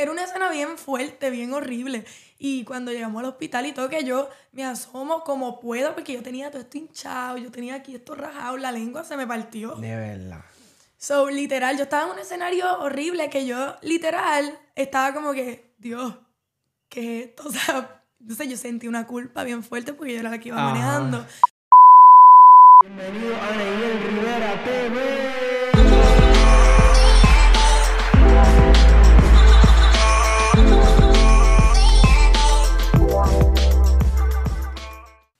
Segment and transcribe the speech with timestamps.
[0.00, 2.04] era una escena bien fuerte, bien horrible.
[2.38, 6.22] Y cuando llegamos al hospital y todo, que yo me asomo como puedo, porque yo
[6.22, 9.74] tenía todo esto hinchado, yo tenía aquí esto rajado, la lengua se me partió.
[9.76, 10.40] De verdad.
[10.96, 16.14] So, literal, yo estaba en un escenario horrible que yo, literal, estaba como que, Dios,
[16.88, 17.44] ¿qué es esto?
[17.48, 20.58] O sea, entonces yo sentí una culpa bien fuerte porque yo era la que iba
[20.58, 20.68] Ajá.
[20.70, 21.26] manejando.
[22.82, 26.39] Bienvenido a Neil Rivera TV.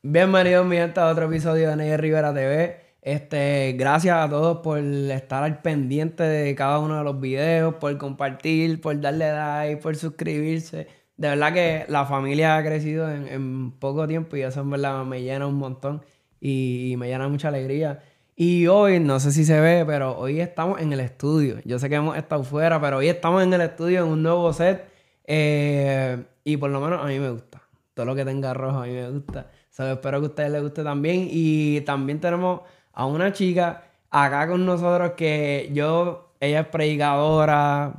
[0.03, 2.81] Bienvenidos mi gente a otro episodio de Neil Rivera TV.
[3.03, 7.97] Este, gracias a todos por estar al pendiente de cada uno de los videos, por
[7.99, 10.87] compartir, por darle like, por suscribirse.
[11.19, 15.05] De verdad que la familia ha crecido en, en poco tiempo y eso en verdad
[15.05, 16.03] me llena un montón
[16.41, 18.03] y, y me llena mucha alegría.
[18.37, 21.59] Y hoy, no sé si se ve, pero hoy estamos en el estudio.
[21.67, 24.51] Yo sé que hemos estado fuera, pero hoy estamos en el estudio en un nuevo
[24.55, 24.83] set.
[25.25, 27.61] eh, y por lo menos a mí me gusta.
[27.93, 29.51] Todo lo que tenga rojo a mí me gusta.
[29.71, 31.29] So, espero que a ustedes les guste también.
[31.31, 32.61] Y también tenemos
[32.93, 37.93] a una chica acá con nosotros que yo, ella es predicadora,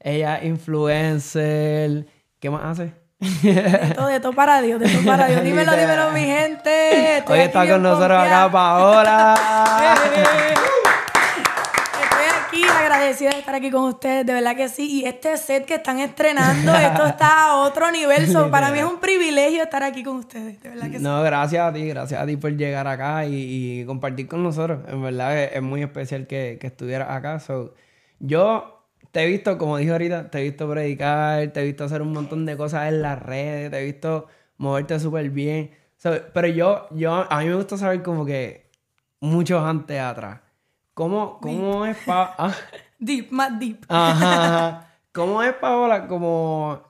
[0.00, 2.06] ella es influencer.
[2.40, 2.92] ¿Qué más hace?
[3.42, 5.42] De todo, de todo para Dios, de todo para Dios.
[5.44, 7.18] Dímelo, dímelo, mi gente.
[7.18, 8.44] Estoy Hoy está con nosotros pompeada.
[8.44, 9.34] acá Paola.
[12.92, 15.00] Agradecida de estar aquí con ustedes, de verdad que sí.
[15.00, 18.30] Y este set que están estrenando, esto está a otro nivel.
[18.30, 21.02] So, para mí es un privilegio estar aquí con ustedes, de verdad que sí.
[21.02, 24.80] No, gracias a ti, gracias a ti por llegar acá y, y compartir con nosotros.
[24.88, 27.40] En verdad es, es muy especial que, que estuvieras acá.
[27.40, 27.74] So,
[28.18, 32.02] yo te he visto, como dije ahorita, te he visto predicar, te he visto hacer
[32.02, 34.26] un montón de cosas en las redes, te he visto
[34.58, 35.70] moverte súper bien.
[35.96, 38.70] So, pero yo, yo, a mí me gusta saber como que
[39.20, 40.40] muchos antes atrás.
[40.94, 42.34] ¿Cómo, cómo es pa...
[42.38, 42.54] ah,
[42.98, 43.84] Deep, más deep.
[43.88, 44.88] Ajá, ajá.
[45.12, 46.82] ¿Cómo es Paola como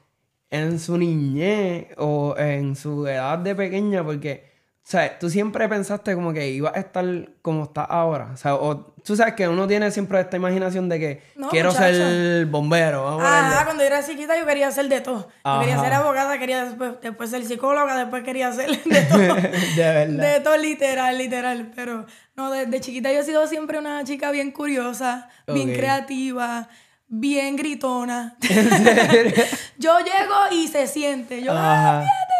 [0.50, 4.04] en su niñez o en su edad de pequeña?
[4.04, 4.51] Porque,
[4.84, 7.04] o sea, tú siempre pensaste como que ibas a estar
[7.40, 8.30] como estás ahora.
[8.34, 11.70] O sea, o tú sabes que uno tiene siempre esta imaginación de que No, quiero
[11.70, 11.94] muchacho.
[11.94, 13.04] ser bombero.
[13.04, 15.28] Vamos Ajá, cuando yo era chiquita yo quería ser de todo.
[15.44, 19.18] Yo quería ser abogada, quería después, después ser psicóloga, después quería ser de todo.
[19.76, 20.34] de verdad.
[20.34, 21.70] De todo literal, literal.
[21.76, 22.04] Pero
[22.34, 26.68] no, desde chiquita yo he sido siempre una chica bien curiosa, bien creativa,
[27.06, 28.36] bien gritona.
[29.78, 31.40] yo llego y se siente.
[31.40, 32.00] Yo, "Ah, Ajá.
[32.02, 32.31] fíjate".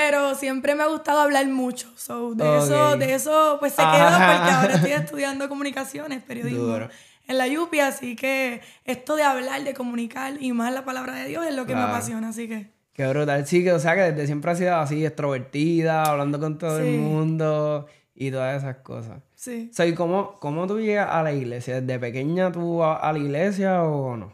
[0.00, 1.88] Pero siempre me ha gustado hablar mucho.
[1.96, 4.36] So, de, eso, de eso pues se quedó Ajá.
[4.36, 6.88] porque ahora estoy estudiando comunicaciones, periodismo Duro.
[7.26, 11.26] en la Yupi, así que esto de hablar, de comunicar y más la palabra de
[11.28, 13.46] Dios es lo que me apasiona, así que Qué brutal.
[13.46, 16.86] Sí, que o sea que desde siempre has sido así, extrovertida, hablando con todo Sí.
[16.94, 19.20] el mundo y todas esas cosas.
[19.34, 19.68] sí.
[19.70, 21.80] O sea, ¿y cómo, cómo tú llegas a la iglesia?
[21.80, 24.32] ¿Desde pequeña tú a, a la iglesia o no?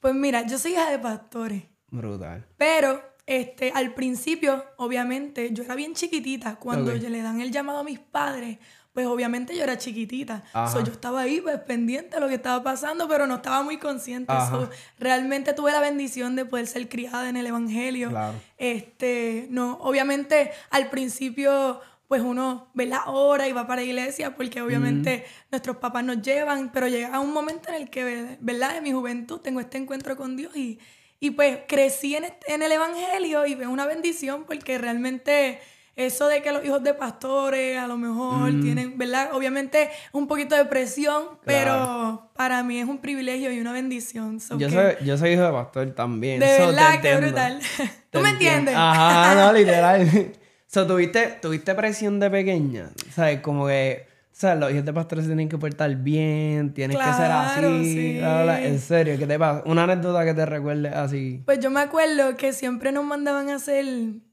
[0.00, 1.62] Pues mira, yo soy hija de pastores.
[1.90, 2.44] Brutal.
[2.58, 6.56] Pero este, al principio, obviamente, yo era bien chiquitita.
[6.56, 6.98] Cuando Ok.
[6.98, 8.58] yo le dan el llamado a mis padres,
[8.92, 10.44] pues obviamente yo era chiquitita.
[10.70, 13.78] So, yo estaba ahí, pues pendiente de lo que estaba pasando, pero no estaba muy
[13.78, 14.32] consciente.
[14.50, 18.10] So, realmente tuve la bendición de poder ser criada en el Evangelio.
[18.10, 18.34] Claro.
[18.56, 24.36] Este, no, obviamente al principio, pues uno ve la hora y va para la iglesia,
[24.36, 28.76] porque obviamente nuestros papás nos llevan, pero llega un momento en el que, ¿verdad?
[28.76, 30.78] En mi juventud tengo este encuentro con Dios y,
[31.20, 35.60] y pues crecí en, este- en el Evangelio y veo una bendición porque realmente
[35.96, 39.30] eso de que los hijos de pastores a lo mejor tienen, ¿verdad?
[39.32, 44.40] Obviamente un poquito de presión, pero para mí es un privilegio y una bendición.
[44.40, 46.40] So Yo soy, yo soy hijo de pastor también.
[46.40, 47.60] de so verdad, qué brutal.
[48.10, 48.74] ¿Tú me entiendes?
[48.76, 50.32] Ajá, no, literal.
[50.66, 52.90] so, ¿tuviste, ¿tuviste presión de pequeña?
[53.14, 53.40] ¿Sabes?
[53.40, 54.58] Como que, ¿sabes?
[54.58, 57.84] Los hijos de pastores tienen que portar bien, tienes que ser así.
[57.84, 58.18] sí.
[58.18, 58.64] bla, bla.
[58.64, 59.62] En serio, ¿qué te pasa?
[59.64, 61.42] Una anécdota que te recuerde así.
[61.46, 63.86] Pues yo me acuerdo que siempre nos mandaban a hacer,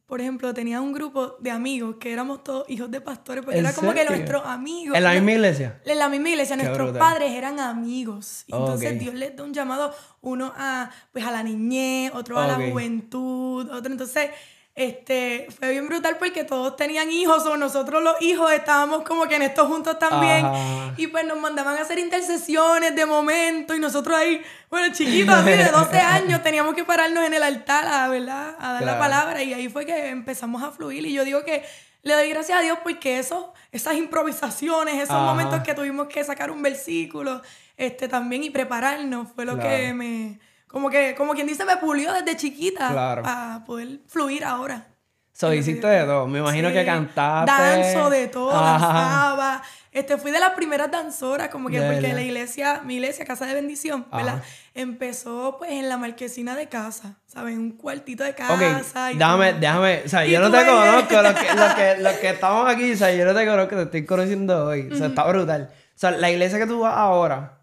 [0.07, 3.65] por ejemplo, tenía un grupo de amigos que éramos todos hijos de pastores, porque ¿En
[3.65, 4.97] era como que nuestros amigos.
[4.97, 5.79] ¿En la misma iglesia?
[5.85, 7.13] En la misma iglesia, Qué nuestros brutal.
[7.13, 8.43] padres eran amigos.
[8.47, 8.99] Entonces.
[8.99, 13.69] Dios les da un llamado, uno a, pues, a la niñez, otro a la juventud,
[13.69, 13.91] otro.
[13.91, 14.31] Entonces,
[14.73, 19.35] este, fue bien brutal porque todos tenían hijos, o nosotros los hijos estábamos como que
[19.35, 20.45] en estos juntos también.
[20.45, 20.93] Ajá.
[20.97, 25.51] Y pues nos mandaban a hacer intercesiones de momento y nosotros ahí, bueno, chiquitos, así
[25.51, 28.55] de 12 años, teníamos que pararnos en el altar a, ¿verdad?
[28.59, 31.63] a dar la palabra y ahí fue que empezamos a fluir y yo digo que
[32.03, 35.25] le doy gracias a Dios porque eso, esas improvisaciones, esos Ajá.
[35.25, 37.41] momentos que tuvimos que sacar un versículo
[37.77, 40.39] este, también y prepararnos fue lo que me,
[40.71, 43.23] como que, como quien dice, me pulió desde chiquita Claro.
[43.25, 44.87] a poder fluir ahora.
[45.33, 46.27] So, hiciste de todo.
[46.27, 47.51] Me imagino Sí, que cantaste.
[47.51, 48.87] Danzo de todo, Ajá.
[48.87, 53.45] danzaba, Este, fui de las primeras danzoras, como que porque la iglesia, mi iglesia, Casa
[53.45, 54.41] de Bendición, ¿verdad?
[54.73, 57.57] Empezó pues en la marquesina de casa, ¿sabes?
[57.57, 59.11] Un cuartito de casa.
[59.11, 59.59] y déjame, todo.
[59.59, 62.93] déjame, o sea, yo no te conozco, los que, los, que, los que estamos aquí,
[62.93, 65.69] o sea, yo no te conozco, te estoy conociendo hoy, o sea, está brutal.
[65.73, 67.60] O sea, la iglesia que tú vas ahora,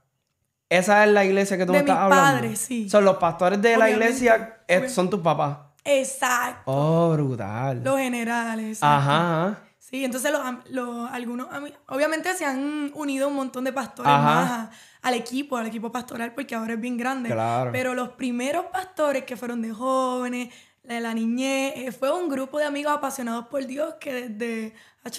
[0.71, 2.33] esa es la iglesia que tú De me estás mis hablando.
[2.41, 2.89] padres, sí.
[2.91, 5.59] Son los pastores de la iglesia, eh, obvia- son tus papás.
[5.85, 6.63] Exacto.
[6.67, 7.83] Oh, brutal.
[7.83, 8.83] Los generales.
[8.83, 9.59] Ajá, ajá.
[9.79, 10.31] Sí, entonces
[10.71, 11.47] los, algunos
[11.89, 14.23] obviamente se han unido un montón de pastores Ajá.
[14.23, 14.71] más a-
[15.01, 17.31] al equipo, al equipo pastoral, porque ahora es bien grande.
[17.31, 17.71] Claro.
[17.73, 20.53] Pero los primeros pastores que fueron de jóvenes,
[20.95, 24.75] de la niñez, eh, fue un grupo de amigos apasionados por Dios que desde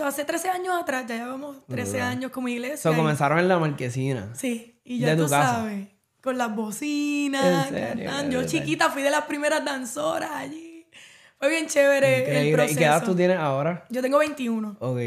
[0.05, 2.07] hace 13 años atrás, ya llevamos 13 Brutal.
[2.09, 2.77] años como iglesia.
[2.77, 4.29] So, y- comenzaron en la marquesina.
[4.35, 5.53] Sí, y ya De tú tu casa.
[5.57, 5.87] sabes,
[6.21, 8.09] con las bocinas, serio.
[8.29, 10.85] Yo chiquita fui de las primeras danzoras allí.
[11.37, 12.73] Fue bien chévere el proceso.
[12.73, 13.85] ¿Y qué edad tú tienes ahora?
[13.89, 14.75] Yo tengo 21.
[14.79, 14.99] Ok.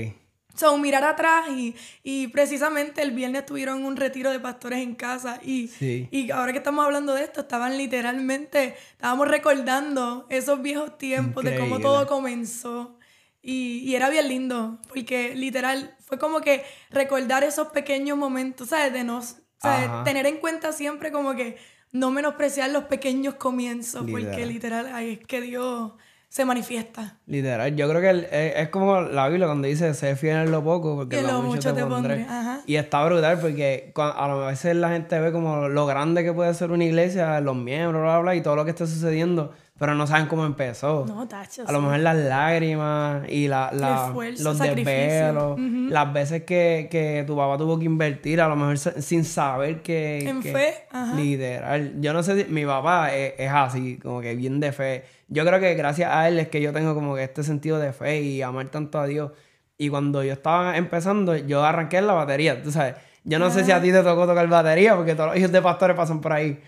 [0.54, 5.40] So, mirar atrás y, y precisamente el viernes tuvieron un retiro de pastores en casa
[5.43, 6.08] y, Sí.
[6.10, 11.52] y ahora que estamos hablando de esto, estaban literalmente, estábamos recordando esos viejos tiempos de
[11.52, 11.82] cómo Increíble.
[11.84, 12.99] todo comenzó
[13.40, 18.93] y, y era bien lindo porque literal fue como que recordar esos pequeños momentos, ¿sabes?
[18.93, 19.88] De nos, ¿sabes?
[19.88, 20.05] Ajá.
[20.05, 21.56] Tener en cuenta siempre como que
[21.93, 24.48] no menospreciar los pequeños comienzos porque Literal.
[24.48, 25.93] literal ahí es que Dios
[26.32, 27.19] se manifiesta.
[27.26, 30.50] Literal, yo creo que el- es, es como la Biblia cuando dice, sé fiel en
[30.50, 32.23] lo poco, porque en lo mucho te pondré.
[32.23, 32.61] Ajá.
[32.67, 36.25] Y está brutal porque cua- a lo- a veces la gente ve como lo grande
[36.25, 38.87] que puede ser una iglesia, los miembros, bla, bla, bla, y todo lo que está
[38.87, 39.52] sucediendo,
[39.82, 41.05] pero no saben cómo empezó.
[41.08, 41.64] No, tacho.
[41.67, 45.58] A lo mejor las lágrimas y la, la- esfuerzo, los desvelos,
[45.90, 50.20] las veces que, que tu papá tuvo que invertir, a lo mejor sin saber que...
[50.20, 51.14] En que- fe, ajá.
[51.17, 51.94] Literal.
[52.00, 55.02] Yo no sé si mi papá es, es así, como que bien de fe.
[55.26, 57.93] Yo creo que gracias a él es que yo tengo como que este sentido de
[57.93, 59.32] fe y amar tanto a Dios.
[59.79, 62.94] Y cuando yo estaba empezando, yo arranqué en la batería, tú sabes.
[63.25, 65.62] Yo no sé si a ti te tocó tocar batería, porque todos los hijos de
[65.62, 66.61] pastores pasan por ahí.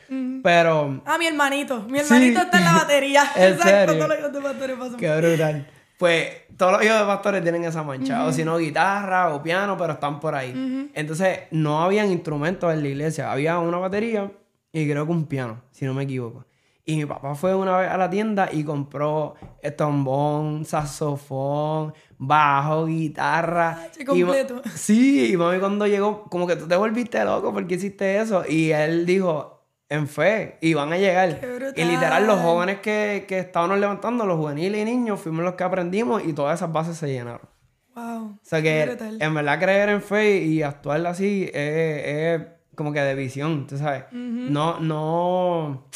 [0.45, 1.81] Pero Ah, mi hermanito.
[1.89, 2.05] Mi Sí.
[2.05, 3.23] hermanito está en la batería.
[3.35, 3.95] ¿En Exacto, serio?
[3.95, 4.97] todos los hijos de pastores pasan.
[4.99, 5.67] Qué brutal.
[5.99, 8.27] Pues todos los hijos de pastores tienen esa mancha.
[8.27, 10.91] O si no, guitarra o piano, pero están por ahí.
[10.95, 13.33] Entonces, no habían instrumentos en la iglesia.
[13.33, 14.31] Había una batería
[14.71, 16.45] y creo que un piano, si no me equivoco.
[16.85, 19.37] Y mi papá fue una vez a la tienda y compró
[19.79, 23.89] trombón, saxofón, bajo, guitarra.
[23.99, 24.63] Y ma- completo.
[24.75, 28.43] sí, y mami cuando llegó, como que tú te volviste loco porque hiciste eso.
[28.47, 29.54] Y él dijo,
[29.89, 31.41] en fe, y van a llegar.
[31.77, 35.65] Y literal, los jóvenes que, que estábamos levantando, los juveniles y niños, fuimos los que
[35.65, 37.49] aprendimos y todas esas bases se llenaron.
[37.95, 38.25] Wow.
[38.25, 39.19] O sea que brutal.
[39.21, 42.43] en verdad creer en fe y actuar así es, es
[42.75, 44.05] como que de visión, tú sabes.
[44.11, 45.87] No, no,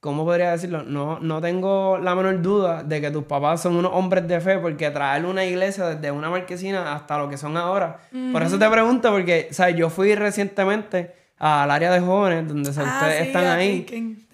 [0.00, 0.82] ¿cómo podría decirlo?
[0.82, 4.58] No, no tengo la menor duda de que tus papás son unos hombres de fe
[4.58, 7.98] porque traer una iglesia desde una marquesina hasta lo que son ahora.
[8.32, 9.76] Por eso te pregunto porque, ¿sabes?
[9.76, 13.86] Yo fui recientemente al área de jóvenes donde Ah, ustedes sí, están ahí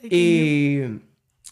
[0.02, 1.00] y,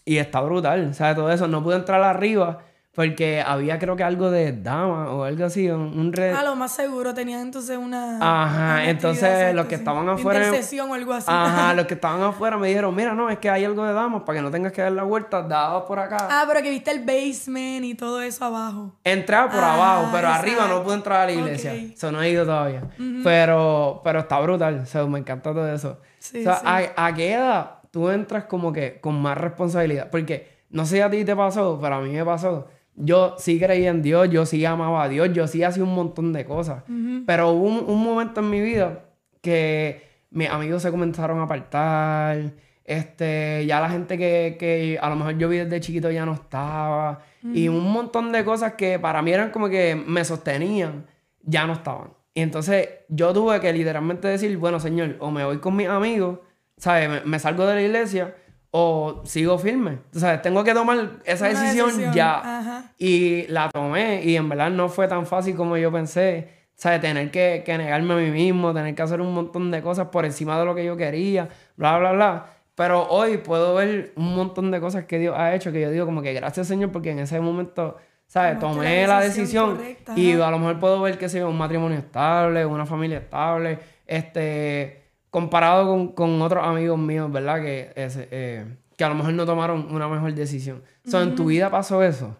[0.05, 1.17] y está brutal, ¿sabes?
[1.17, 1.49] Todo eso.
[1.49, 2.61] No pude entrar arriba
[2.93, 6.57] porque había creo que algo de dama o algo así, un, un re- A lo
[6.57, 8.17] más seguro tenían entonces una.
[8.17, 11.27] Ajá, una entonces los que estaban afuera- Intercesión o algo así.
[11.31, 14.23] Ajá, los que estaban afuera me dijeron, mira, no, es que hay algo de damas
[14.27, 16.27] para que no tengas que dar la vuelta, daba por acá.
[16.29, 18.97] Ah, pero que viste el basement y todo eso abajo.
[19.05, 21.71] Entraba por Ah, abajo, pero arriba no pude entrar a la iglesia.
[21.73, 21.93] Ok.
[21.95, 22.83] Eso no he ido todavía.
[23.23, 26.01] pero, pero está brutal, o sea, me encanta todo eso.
[26.19, 26.67] Sí, o sea, sí.
[26.97, 30.09] ¿a, a qué edad tú entras como que con más responsabilidad?
[30.11, 32.67] Porque no sé si a ti te pasó, pero a mí me pasó.
[32.97, 36.33] Yo sí creía en Dios, yo sí amaba a Dios, yo sí hacía un montón
[36.33, 36.85] de cosas.
[37.27, 39.05] Pero hubo un, un momento en mi vida
[39.41, 42.53] que mis amigos se comenzaron a apartar.
[42.85, 46.35] Este, ya la gente que, que a lo mejor yo vi desde chiquito ya no
[46.35, 47.23] estaba.
[47.43, 51.07] Y un montón de cosas que para mí eran como que me sostenían,
[51.43, 52.11] ya no estaban.
[52.35, 56.41] Y entonces yo tuve que literalmente decir, bueno, señor, o me voy con mis amigos,
[56.77, 57.09] ¿sabes?
[57.09, 58.35] Me, me salgo de la iglesia
[58.71, 59.99] o sigo firme.
[60.13, 62.39] Tú sabes, tengo que tomar esa decisión, decisión, ya.
[62.39, 62.93] ajá.
[62.99, 66.61] Y la tomé y en verdad no fue tan fácil como yo pensé.
[66.75, 67.03] ¿Sabes?
[67.03, 70.25] Tener que, que negarme a mí mismo, tener que hacer un montón de cosas por
[70.25, 72.47] encima de lo que yo quería, bla, bla, bla.
[72.75, 76.07] Pero hoy puedo ver un montón de cosas que Dios ha hecho que yo digo
[76.07, 78.59] como que gracias Señor porque en ese momento, ¿sabes?
[78.59, 81.47] Tomaste Tomé la la decisión decisión correcta, y a lo mejor puedo ver que sea
[81.47, 85.00] un matrimonio estable, una familia estable, este,
[85.31, 87.61] comparado con, con otros amigos míos, ¿verdad?
[87.63, 90.83] Que, ese, eh, que a lo mejor no tomaron una mejor decisión.
[91.07, 92.37] O sea, ¿en tu vida pasó eso?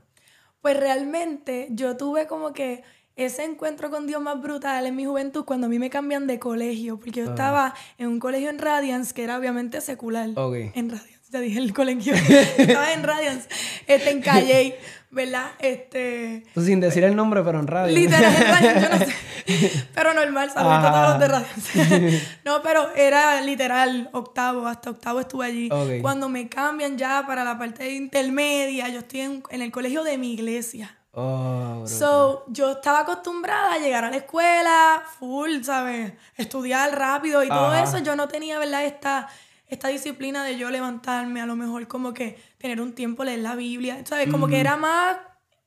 [0.61, 2.83] Pues realmente yo tuve como que
[3.17, 6.39] ese encuentro con Dios más brutal en mi juventud cuando a mí me cambian de
[6.39, 10.31] colegio, porque yo estaba en un colegio en Radiance que era obviamente secular.
[10.37, 10.55] Ok.
[10.75, 12.15] En Radiance, ya dije el colegio.
[12.59, 13.49] estaba en Radiance.
[13.87, 14.79] este, en Calle,
[15.11, 15.51] ¿verdad?
[15.59, 16.45] Este...
[16.55, 17.95] Pues sin decir el nombre, pero en radio.
[17.95, 19.15] Literal, en radio, yo no sé.
[19.95, 22.21] Pero normal, saludos a todos los de radio.
[22.45, 25.69] no, pero era literal octavo, hasta octavo estuve allí.
[26.01, 30.19] Cuando me cambian ya para la parte intermedia, yo estoy en, en el colegio de
[30.19, 30.95] mi iglesia.
[31.13, 36.13] Oh, so, yo estaba acostumbrada a llegar a la escuela, full, ¿sabes?
[36.37, 37.99] Estudiar rápido y todo eso.
[37.99, 38.85] Yo no tenía, ¿verdad?
[38.85, 39.29] Esta,
[39.71, 43.55] esta disciplina de yo levantarme, a lo mejor como que tener un tiempo, leer la
[43.55, 44.29] Biblia, ¿sabes?
[44.29, 45.17] Como que era más,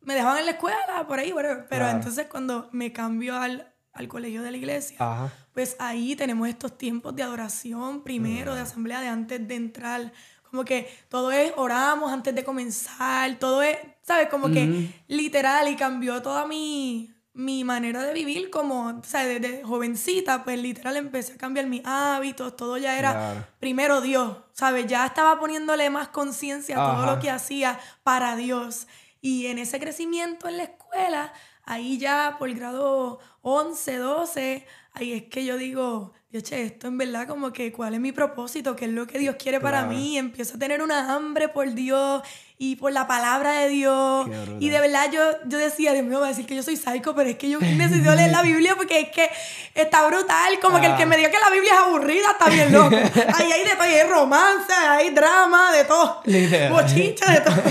[0.01, 1.33] me dejaban en la escuela, por ahí,
[1.69, 6.77] pero entonces cuando me cambió al, al colegio de la iglesia, pues ahí tenemos estos
[6.77, 10.11] tiempos de adoración primero, de asamblea, de antes de entrar.
[10.49, 14.27] Como que todo es oramos antes de comenzar, todo es, ¿sabes?
[14.27, 19.63] Como que literal y cambió toda mi, mi manera de vivir como, o sea, desde
[19.63, 24.85] jovencita, pues literal empecé a cambiar mis hábitos, todo ya era primero Dios, ¿sabes?
[24.85, 28.87] Ya estaba poniéndole más conciencia a todo lo que hacía para Dios.
[29.19, 31.33] Y en ese crecimiento en la escuela,
[31.65, 36.87] ahí ya por el grado 11, 12, ahí es que yo digo, Dios, che, esto
[36.87, 39.85] en verdad como que cuál es mi propósito, qué es lo que Dios quiere para
[39.85, 42.21] mí, empiezo a tener una hambre por Dios
[42.63, 44.25] y por la palabra de Dios.
[44.61, 47.13] Y de verdad yo, yo decía, Dios mío, va a decir que yo soy psycho,
[47.13, 49.29] pero es que yo necesito leer la Biblia porque es que
[49.75, 52.71] está brutal, como que el que me diga que la Biblia es aburrida está bien
[52.71, 52.95] loco.
[53.35, 56.21] Ahí hay de todo, hay romance, hay drama, de todo,
[56.69, 57.55] bochincha, de todo.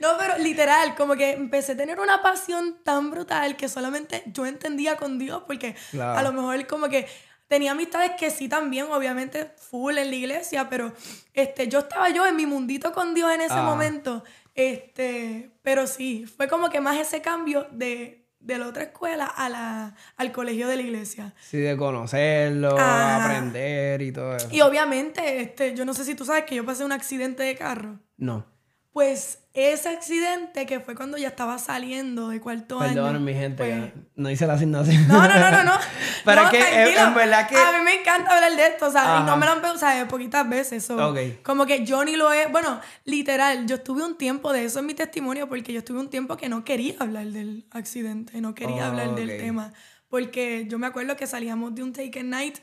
[0.00, 4.46] No, pero literal, como que empecé a tener una pasión tan brutal que solamente yo
[4.46, 7.06] entendía con Dios, porque a lo mejor como que
[7.52, 10.90] tenía amistades que sí también, obviamente, full en la iglesia, pero
[11.34, 13.62] este, yo estaba yo en mi mundito con Dios en ese ah.
[13.62, 14.24] momento.
[14.54, 19.50] Este, pero sí, fue como que más ese cambio de, de la otra escuela a
[19.50, 21.34] la, al colegio de la iglesia.
[21.42, 24.48] Sí, de conocerlo, aprender y todo eso.
[24.50, 27.54] Y obviamente, este, yo no sé si tú sabes que yo pasé un accidente de
[27.54, 27.98] carro.
[28.16, 28.46] No.
[28.94, 32.94] Pues ese accidente que fue cuando ya estaba saliendo de cuarto año.
[32.94, 35.06] Perdón, mi gente, pues no hice la asignación.
[35.06, 35.72] No, no, no, no, no.
[36.24, 37.56] Pero es que en verdad que.
[37.56, 40.08] A mí me encanta hablar de esto, o sea, y no me lo han pensado
[40.08, 40.84] poquitas veces.
[40.84, 42.46] So, Como que yo ni lo he.
[42.46, 46.08] Bueno, literal, yo estuve un tiempo de eso en mi testimonio porque yo estuve un
[46.08, 49.72] tiempo que no quería hablar del accidente, no quería hablar del tema.
[50.08, 52.58] Porque yo me acuerdo que salíamos de un Take Night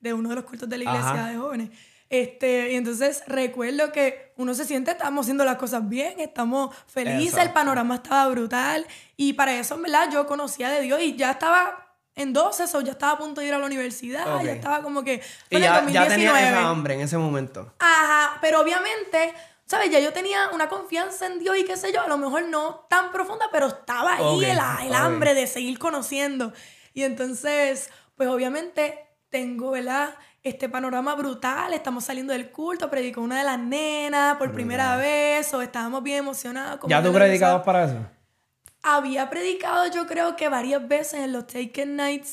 [0.00, 1.70] de uno de los cultos de la iglesia de jóvenes.
[2.10, 7.38] Este, y entonces recuerdo que uno se siente, estamos haciendo las cosas bien, estamos felices,
[7.38, 8.84] el panorama estaba brutal.
[9.16, 12.80] Y para eso, en verdad, yo conocía de Dios y ya estaba en 12, o
[12.80, 15.22] ya estaba a punto de ir a la universidad, ya estaba como que...
[15.48, 17.72] Y ya, ya tenía esa hambre en ese momento.
[17.78, 19.32] Ajá, pero obviamente...
[19.64, 19.88] ¿Sabes?
[19.92, 22.86] Ya yo tenía una confianza en Dios y qué sé yo, a lo mejor no
[22.90, 26.52] tan profunda, pero estaba ahí el, el hambre de seguir conociendo.
[26.92, 28.98] Y entonces, pues obviamente
[29.28, 30.16] tengo, ¿verdad?
[30.42, 35.52] Este panorama brutal, estamos saliendo del culto, predicó una de las nenas por primera vez,
[35.52, 36.80] o estábamos bien emocionados.
[36.88, 37.96] ¿Ya tú predicabas para eso?
[38.82, 42.32] Había predicado yo creo que varias veces en los Taken Nights.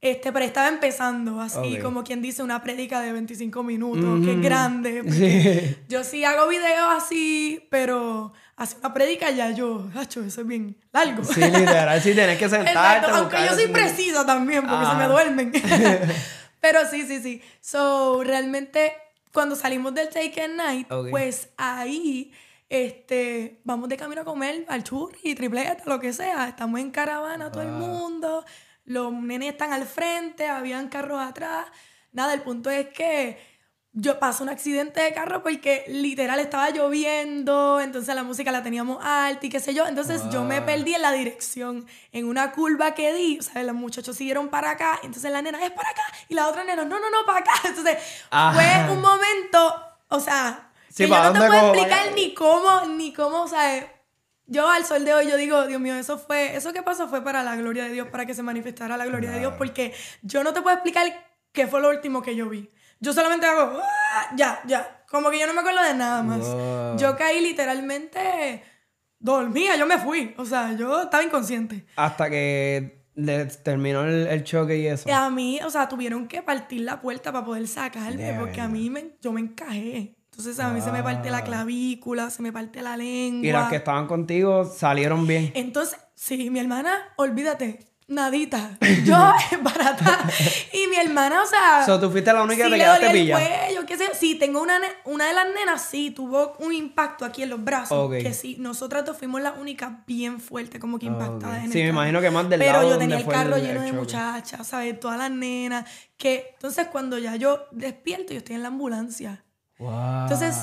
[0.00, 4.40] Este, pero estaba empezando, así como quien dice, una prédica de 25 minutos, que es
[4.40, 5.78] grande.
[5.88, 10.76] Yo sí hago videos así, pero hace una prédica ya yo, hacho, eso es bien
[10.92, 11.24] largo.
[11.24, 13.10] Sí, literal, sí tienes que sentarte.
[13.12, 15.52] aunque yo soy precisa también, porque se me duermen.
[16.62, 17.42] Pero sí, sí, sí.
[17.60, 18.94] So, realmente,
[19.32, 22.32] cuando salimos del Take Night, pues ahí
[22.68, 26.48] este, vamos de camino a comer al churri, tripleta, lo que sea.
[26.48, 28.44] Estamos en caravana, todo el mundo.
[28.84, 31.66] Los nenes están al frente, habían carros atrás.
[32.12, 33.38] Nada, el punto es que
[33.94, 39.04] yo pasé un accidente de carro porque literal estaba lloviendo, entonces la música la teníamos
[39.04, 39.86] alta y qué sé yo.
[39.86, 41.86] Entonces yo me perdí en la dirección.
[42.10, 45.62] En una curva que di, o sea, los muchachos siguieron para acá, entonces la nena
[45.62, 47.52] es para acá y la otra nena, no, no, no, para acá.
[47.64, 47.98] Entonces
[48.30, 49.74] fue un momento,
[50.08, 53.92] o sea, que yo no te puedo explicar ni cómo, ni cómo, o sea,
[54.46, 57.22] yo al sol de hoy yo digo, Dios mío, eso fue, eso que pasó fue
[57.22, 60.42] para la gloria de Dios, para que se manifestara la gloria de Dios, porque yo
[60.44, 62.70] no te puedo explicar qué fue lo último que yo vi.
[63.00, 65.04] Yo solamente hago, ah", ya, ya.
[65.10, 67.00] Como que yo no me acuerdo de nada más.
[67.00, 68.62] Yo caí literalmente
[69.18, 70.34] dormía, yo me fui.
[70.36, 71.86] O sea, yo estaba inconsciente.
[71.96, 73.02] Hasta que
[73.62, 75.12] terminó el, choque y eso.
[75.12, 78.90] a mí, o sea, tuvieron que partir la puerta para poder sacarme, porque a mí
[78.90, 80.16] me, yo me encajé.
[80.30, 81.44] Entonces a mí se me parte la ah.
[81.44, 83.46] clavícula, se me parte la lengua.
[83.46, 85.52] Y las que estaban contigo salieron bien.
[85.54, 88.78] Entonces, sí, mi hermana, olvídate, nadita.
[89.04, 89.16] Yo,
[89.62, 90.20] barata.
[90.72, 91.84] Y mi hermana, o sea.
[91.84, 93.38] So, tú fuiste la única que te quedaste pilla.
[93.38, 97.42] Cuello, qué sé Sí, tengo una, una de las nenas, sí, tuvo un impacto aquí
[97.42, 98.10] en los brazos.
[98.10, 101.88] Que sí, nosotras dos fuimos las únicas bien fuertes, como que impactadas en Sí, me
[101.88, 104.98] imagino que más del Pero lado yo tenía el carro lleno de muchachas, ¿sabes?
[104.98, 105.88] Todas las nenas.
[106.16, 109.44] Que entonces cuando ya yo despierto, yo estoy en la ambulancia.
[109.78, 110.22] Wow.
[110.22, 110.56] Entonces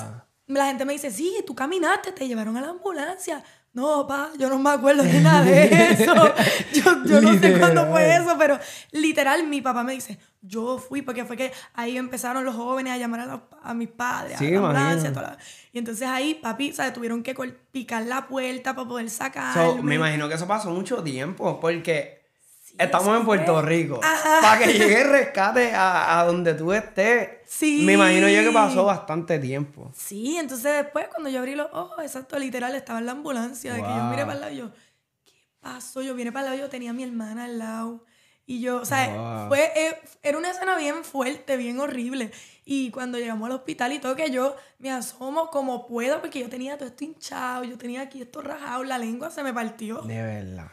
[0.46, 3.44] la gente me dice, sí, tú caminaste, te llevaron a la ambulancia.
[3.72, 6.12] No, pa, yo no me acuerdo de nada de eso.
[6.72, 8.58] Yo, yo no sé cuándo fue eso, pero
[8.90, 12.96] literal, mi papá me dice, yo fui, porque fue que ahí empezaron los jóvenes a
[12.98, 15.38] llamar a, a mis padres, Sí, a la ambulancia, toda la-
[15.72, 16.92] Y entonces ahí, papi, ¿sabes?
[16.92, 17.34] Tuvieron que
[17.70, 19.82] picar la puerta para poder So, sacarme.
[19.82, 22.19] me imagino que eso pasó mucho tiempo, porque
[22.84, 23.62] estamos en Puerto fue.
[23.62, 24.00] Rico.
[24.02, 24.38] Ajá.
[24.40, 27.28] Para que llegue el rescate a, a donde tú estés.
[27.46, 27.82] Sí.
[27.84, 29.90] Me imagino yo que pasó bastante tiempo.
[29.94, 33.82] Sí, entonces después cuando yo abrí los ojos, exacto, literal, estaba en la ambulancia, de
[33.82, 34.70] que yo miré para el lado y yo,
[35.24, 36.02] ¿qué pasó?
[36.02, 38.04] Yo vine para el lado, yo tenía a mi hermana al lado.
[38.46, 39.48] Y yo, o sea, Wow.
[39.48, 42.32] fue, eh, era una escena bien fuerte, bien horrible.
[42.64, 46.48] Y cuando llegamos al hospital y todo, que yo me asomo como puedo, porque yo
[46.48, 50.02] tenía todo esto hinchado, yo tenía aquí esto rajado, la lengua se me partió.
[50.02, 50.66] De verdad.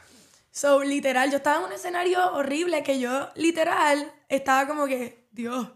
[0.57, 5.69] So, literal, yo estaba en un escenario horrible que yo, literal, estaba como que, Dios,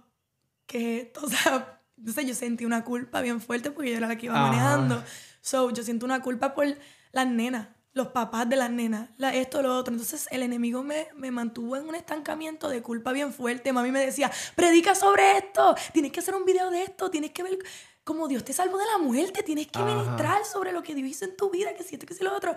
[0.65, 1.21] ¿qué es esto?
[1.25, 4.33] O sea, entonces yo sentí una culpa bien fuerte porque yo era la que iba
[4.33, 4.47] Ajá.
[4.47, 5.03] manejando.
[5.39, 6.65] So, yo siento una culpa por
[7.11, 9.93] las nenas, los papás de las nenas, la, esto, lo otro.
[9.93, 13.73] Entonces, el enemigo me, me mantuvo en un estancamiento de culpa bien fuerte.
[13.73, 17.43] Mami me decía, predica sobre esto, tienes que hacer un video de esto, tienes que
[17.43, 17.59] ver
[18.03, 19.85] cómo Dios te salvó de la muerte, tienes que Ajá.
[19.93, 22.35] ministrar sobre lo que Dios hizo en tu vida, que si esto, que si lo
[22.35, 22.53] otro.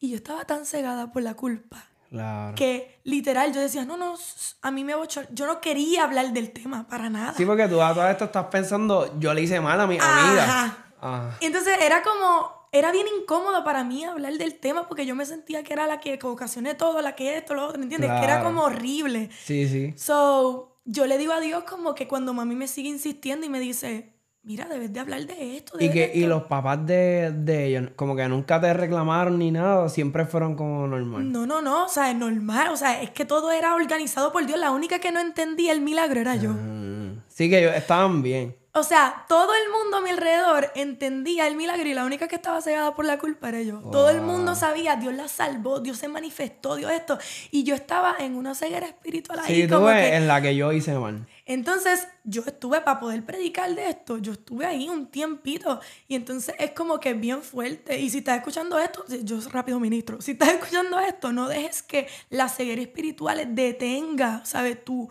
[0.00, 2.54] Y yo estaba tan cegada por la culpa Claro.
[2.56, 4.16] que literal yo decía, no, no,
[4.60, 5.26] a mí me bochor...
[5.32, 7.32] Yo no quería hablar del tema para nada.
[7.34, 10.26] Sí, porque tú a todo esto estás pensando, yo le hice mal a mi Ajá.
[10.28, 10.76] amiga.
[11.00, 11.38] Ajá.
[11.40, 15.24] Y entonces era como, era bien incómodo para mí hablar del tema porque yo me
[15.24, 18.10] sentía que era la que ocasioné todo, la que esto, lo otro, ¿entiendes?
[18.10, 18.44] Que era Claro.
[18.44, 19.30] como horrible.
[19.46, 19.94] Sí, sí.
[19.96, 23.58] So, yo le digo a Dios como que cuando mami me sigue insistiendo y me
[23.58, 24.11] dice,
[24.44, 25.74] mira, debes de hablar de esto.
[25.78, 26.28] Y debes que de y esto".
[26.34, 30.86] los papás de, de ellos, como que nunca te reclamaron ni nada, siempre fueron como
[30.86, 31.30] normal.
[31.30, 34.44] No, no, no, o sea, es normal, o sea, es que todo era organizado por
[34.46, 36.50] Dios, la única que no entendía el milagro era yo.
[36.50, 37.22] Mm.
[37.28, 38.56] Sí, que ellos estaban bien.
[38.74, 42.36] O sea, todo el mundo a mi alrededor entendía el milagro y la única que
[42.36, 43.80] estaba cegada por la culpa era yo.
[43.90, 47.18] Todo el mundo sabía, Dios la salvó, Dios se manifestó, Dios esto.
[47.50, 49.54] Y yo estaba en una ceguera espiritual ahí.
[49.54, 51.26] Sí, tú como ves que- en la que yo hice mal.
[51.44, 55.80] Entonces, yo estuve para poder predicar de esto, yo estuve ahí un tiempito.
[56.06, 57.98] Y entonces es como que bien fuerte.
[57.98, 62.06] Y si estás escuchando esto, yo rápido ministro, si estás escuchando esto, no dejes que
[62.30, 64.84] la ceguera espiritual detenga, ¿sabes?
[64.84, 65.08] Tu,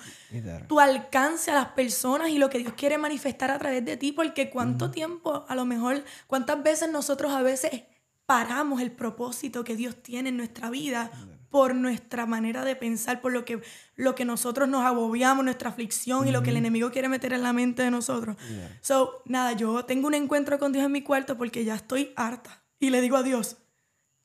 [0.67, 4.12] tu alcance a las personas y lo que Dios quiere manifestar a través de ti,
[4.13, 7.84] porque cuánto tiempo, a lo mejor, cuántas veces nosotros a veces
[8.25, 11.12] paramos el propósito que Dios tiene en nuestra vida
[11.51, 13.61] por nuestra manera de pensar, por lo que,
[13.95, 17.43] lo que nosotros nos agobiamos, nuestra aflicción y lo que el enemigo quiere meter en
[17.43, 18.37] la mente de nosotros.
[18.81, 22.63] So, nada, yo tengo un encuentro con Dios en mi cuarto porque ya estoy harta
[22.79, 23.57] y le digo a Dios,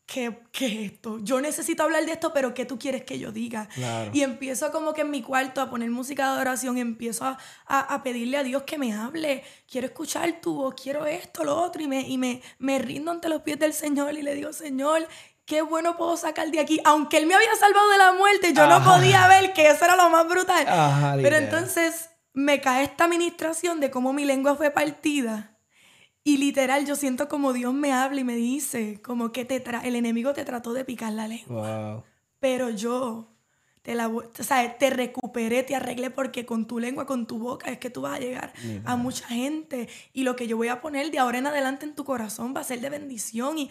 [0.07, 1.19] ¿qué, qué es esto?
[1.19, 3.69] Yo necesito hablar de esto, pero ¿qué tú quieres que yo diga?
[3.75, 4.11] Claro.
[4.15, 7.81] Y empiezo como que en mi cuarto a poner música de adoración, empiezo a, a-
[7.95, 11.83] a pedirle a Dios que me hable, quiero escuchar tu voz, quiero esto, lo otro,
[11.83, 15.09] y me, y me, me rindo ante los pies del Señor y le digo, Señor,
[15.47, 16.79] qué bueno puedo sacar de aquí.
[16.85, 19.97] Aunque Él me había salvado de la muerte, yo no podía ver que eso era
[19.97, 20.67] lo más brutal.
[20.69, 25.57] Ajá, Pero entonces me cae esta administración de cómo mi lengua fue partida.
[26.25, 29.83] Y literal, yo siento como Dios me habla y me dice, como que te tra-
[29.85, 32.05] el enemigo te trató de picar la lengua Wow.
[32.41, 33.33] pero yo
[33.83, 37.71] te la o sea, te recuperé, te arreglé porque con tu lengua, con tu boca
[37.71, 38.53] es que tú vas a llegar
[38.85, 41.95] a mucha gente y lo que yo voy a poner de ahora en adelante en
[41.95, 43.71] tu corazón va a ser de bendición y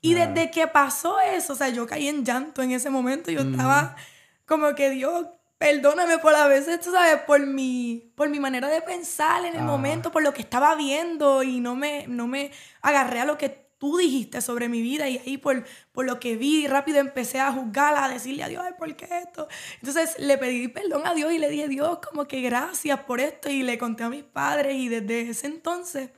[0.00, 3.40] y desde que pasó eso, o sea, yo caí en llanto en ese momento, yo
[3.40, 3.96] estaba
[4.44, 5.26] como que Dios,
[5.58, 9.62] perdóname por a veces, tú sabes, por mi, por mi manera de pensar en el
[9.62, 9.64] Ah.
[9.64, 12.50] momento, por lo que estaba viendo y no me, no me
[12.82, 16.36] agarré a lo que tú dijiste sobre mi vida y ahí por, por lo que
[16.36, 19.48] vi rápido empecé a juzgarla, a decirle a Dios, "Ay, ¿por qué esto?
[19.80, 23.50] Entonces le pedí perdón a Dios y le dije, Dios, como que gracias por esto
[23.50, 26.08] y le conté a mis padres y desde ese entonces,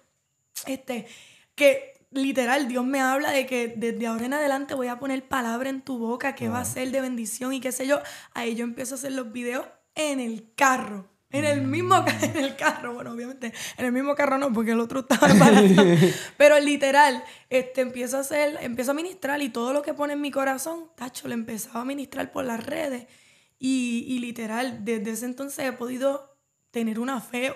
[0.66, 1.06] este,
[1.56, 5.68] que literal Dios me habla de que desde ahora en adelante voy a poner palabra
[5.70, 8.00] en tu boca que va a ser de bendición y qué sé yo,
[8.34, 11.08] ahí yo empiezo a hacer los videos en el carro.
[11.30, 14.70] En el mismo ca- en el carro, bueno, obviamente, en el mismo carro no, porque
[14.70, 15.84] el otro estaba embarazado.
[16.38, 20.22] Pero literal, este, empiezo a hacer, empiezo a ministrar y todo lo que pone en
[20.22, 23.06] mi corazón, tacho, lo empezaba a ministrar por las redes.
[23.58, 26.34] Y, y literal, desde ese entonces he podido
[26.70, 27.52] tener una fe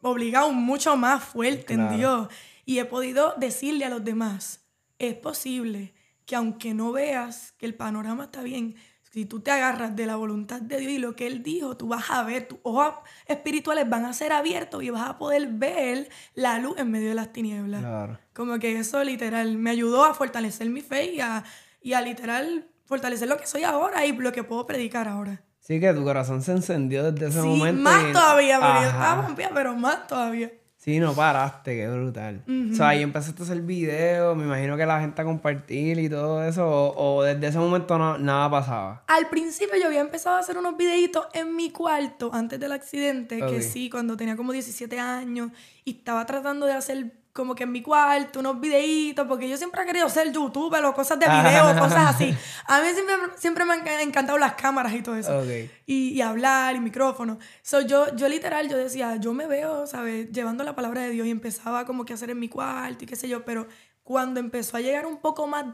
[0.00, 1.90] obligado mucho más fuerte Claro.
[1.90, 2.28] en Dios.
[2.64, 4.60] Y he podido decirle a los demás,
[4.98, 5.94] es posible
[6.26, 8.76] que aunque no veas que el panorama está bien,
[9.12, 11.88] si tú te agarras de la voluntad de Dios y lo que Él dijo, tú
[11.88, 12.94] vas a ver, tus ojos
[13.26, 17.14] espirituales van a ser abiertos y vas a poder ver la luz en medio de
[17.16, 17.80] las tinieblas.
[17.80, 18.18] Claro.
[18.32, 21.42] Como que eso literal me ayudó a fortalecer mi fe y a,
[21.82, 25.42] y a literal fortalecer lo que soy ahora y lo que puedo predicar ahora.
[25.58, 27.82] Sí, que tu corazón se encendió desde ese Sí, momento.
[27.82, 28.98] más y- todavía, porque yo Ajá.
[28.98, 30.52] estaba rompida, pero más todavía.
[30.80, 32.42] Sí, no paraste, qué brutal.
[32.72, 36.08] O sea, ahí empezaste a hacer videos, me imagino que la gente a compartir y
[36.08, 39.04] todo eso, o, desde ese momento no, nada pasaba.
[39.06, 43.40] Al principio yo había empezado a hacer unos videitos en mi cuarto antes del accidente,
[43.46, 45.50] que sí, cuando tenía como 17 años,
[45.84, 49.82] y estaba tratando de hacer como que en mi cuarto, unos videitos, porque yo siempre
[49.82, 52.36] he querido ser youtuber o cosas de video, cosas así.
[52.66, 55.44] A mí siempre, siempre me han encantado las cámaras y todo eso.
[55.86, 57.38] Y, y, hablar y micrófono.
[57.62, 60.30] So, yo, yo literal, yo decía, yo me veo, ¿sabes?
[60.32, 63.06] Llevando la palabra de Dios y empezaba como que a hacer en mi cuarto y
[63.06, 63.66] qué sé yo, pero
[64.02, 65.66] cuando empezó a llegar un poco más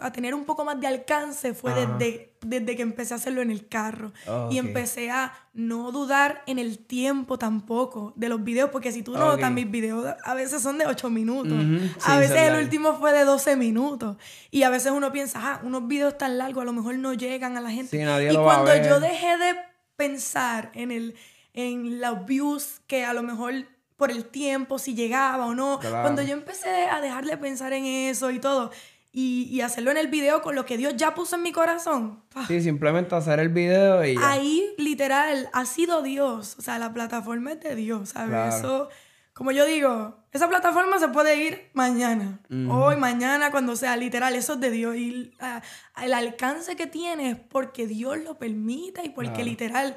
[0.00, 3.50] a tener un poco más de alcance fue desde, desde que empecé a hacerlo en
[3.50, 4.12] el carro.
[4.50, 9.12] Y empecé a no dudar en el tiempo tampoco de los videos, porque si tú
[9.12, 11.58] notas, mis videos a veces son de 8 minutos.
[12.04, 14.16] a veces el último fue de 12 minutos.
[14.50, 17.56] Y a veces uno piensa, ah, unos videos tan largos a lo mejor no llegan
[17.56, 17.96] a la gente.
[17.96, 19.56] y cuando yo dejé de
[19.96, 21.14] pensar en, el,
[21.52, 23.66] en los views que a lo mejor
[24.00, 27.84] por el tiempo, si llegaba o no, cuando yo empecé a dejar de pensar en
[27.84, 28.70] eso y todo,
[29.12, 32.22] y, hacerlo en el video con lo que Dios ya puso en mi corazón.
[32.46, 36.56] Sí, simplemente hacer el video y Ahí, literal, ha sido Dios.
[36.58, 38.56] O sea, la plataforma es de Dios, ¿sabes?
[38.56, 38.88] Eso,
[39.32, 42.40] como yo digo, esa plataforma se puede ir mañana.
[42.68, 44.96] Hoy, mañana, cuando sea, literal, eso es de Dios.
[44.96, 45.60] Y ah,
[46.02, 49.96] el alcance que tiene es porque Dios lo permite y porque literal,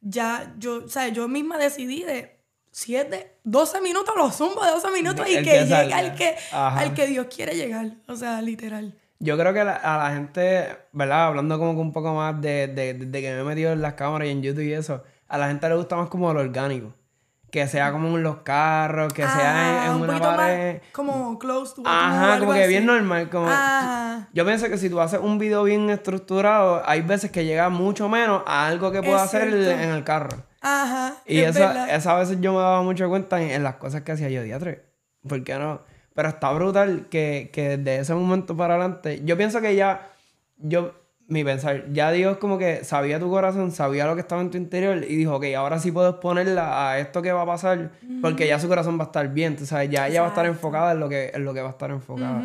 [0.00, 2.33] ya yo, o sea, yo misma decidí de
[2.74, 6.34] si es de 12 minutos, lo zumbo de 12 minutos y que, llegue al que,
[6.50, 7.92] al que Dios quiere llegar.
[8.08, 8.98] O sea, literal.
[9.20, 11.28] Yo creo que a la gente, ¿verdad?
[11.28, 13.94] Hablando como que un poco más de, de, de, que me he metido en las
[13.94, 16.92] cámaras y en YouTube y eso, a la gente le gusta más como lo orgánico.
[17.52, 20.82] Que sea como en los carros, que sea en, ah, una pared.
[20.90, 23.30] como close to Ajá, como que bien normal.
[23.30, 23.48] Como...
[24.32, 28.08] Yo pienso que si tú haces un video bien estructurado, hay veces que llega mucho
[28.08, 30.42] menos a algo que puedo hacer en el carro.
[30.64, 31.16] Ajá.
[31.26, 34.42] Y esa, esa veces yo me daba mucho cuenta en, las cosas que hacía yo,
[34.42, 34.82] diatre.
[35.28, 35.82] ¿Por qué no?
[36.14, 39.20] Pero está brutal que, que desde ese momento para adelante.
[39.24, 40.10] Yo pienso que ya.
[40.56, 40.94] Yo.
[41.26, 44.58] Mi pensar, ya Dios como que sabía tu corazón, sabía lo que estaba en tu
[44.58, 48.46] interior y dijo, ok, ahora sí puedo exponerla a esto que va a pasar, porque
[48.46, 50.92] ya su corazón va a estar bien, tú sabes, ya ella va a estar enfocada
[50.92, 52.42] en lo que, en lo que va a estar enfocada.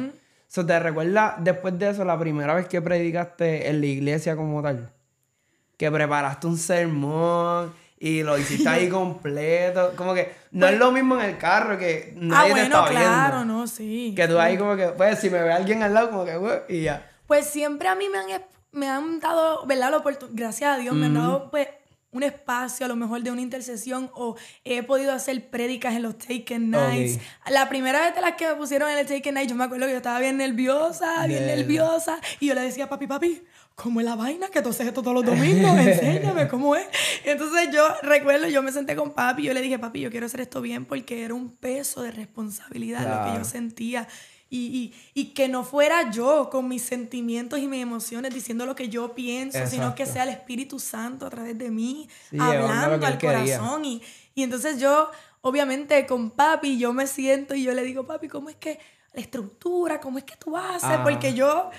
[0.65, 4.89] ¿Te recuerdas después de eso la primera vez que predicaste en la iglesia como tal?
[5.75, 9.93] Que preparaste un sermón y lo hiciste ahí completo.
[9.95, 12.93] Como que no es pues lo mismo en el carro que nadie ah, bueno, te
[12.93, 14.13] está claro, no, sí.
[14.15, 16.83] Que tú ahí como que, pues si me ve alguien al lado, como que, y
[16.83, 17.12] ya.
[17.27, 19.91] Pues siempre a mí me han, me han dado, ¿verdad?
[19.91, 21.67] Lo gracias a Dios, me han dado, pues,
[22.12, 26.17] un espacio a lo mejor de una intercesión o he podido hacer prédicas en los
[26.17, 27.19] Taken Nights.
[27.51, 29.85] La primera vez de las que me pusieron en el Taken Night, yo me acuerdo
[29.85, 33.43] que yo estaba bien nerviosa, bien nerviosa, y yo le decía, papi, papi,
[33.82, 34.50] ¿cómo es la vaina?
[34.50, 36.86] Que tú haces esto todos los domingos, enséñame cómo es.
[37.24, 40.26] Entonces yo recuerdo, yo me senté con papi y yo le dije, papi, yo quiero
[40.26, 44.08] hacer esto bien porque era un peso de responsabilidad lo que yo sentía.
[44.52, 48.89] Y, y, que no fuera yo con mis sentimientos y mis emociones diciendo lo que
[48.89, 53.86] yo pienso, sino que sea el Espíritu Santo a través de mí, hablando al corazón.
[53.86, 54.02] Y,
[54.34, 55.12] y entonces yo,
[55.42, 58.80] obviamente, con papi, yo me siento y yo le digo, papi, ¿cómo es que
[59.13, 60.98] la estructura, cómo es que tú haces?
[61.04, 61.70] Porque yo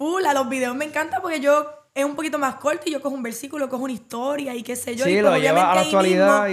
[0.00, 0.24] full.
[0.24, 3.14] A los videos me encanta porque yo es un poquito más corto y yo cojo
[3.14, 5.04] un versículo, cojo una historia y qué sé yo.
[5.04, 6.48] Sí, y lo lleva a la actualidad.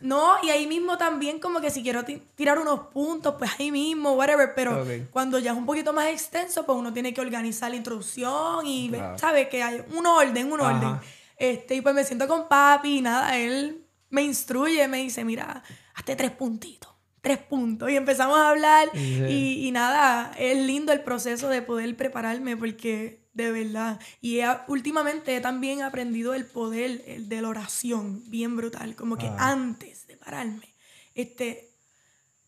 [0.00, 2.04] No, y ahí mismo también como que si quiero
[2.34, 4.54] tirar unos puntos, pues ahí mismo, whatever.
[4.54, 8.66] Pero cuando ya es un poquito más extenso, pues uno tiene que organizar la introducción
[8.66, 9.48] y, ¿sabes?
[9.48, 10.98] Que hay un orden, un orden.
[11.36, 15.62] Este, y pues me siento con papi y nada, él me instruye, me dice, mira,
[15.94, 16.95] hazte tres puntitos
[17.26, 17.90] tres puntos.
[17.90, 23.50] Y empezamos a hablar y, nada, es lindo el proceso de poder prepararme porque de
[23.50, 23.98] verdad.
[24.20, 29.50] Y últimamente he también aprendido el poder de la oración, bien brutal, como que ah.
[29.50, 30.72] antes de pararme,
[31.16, 31.68] este,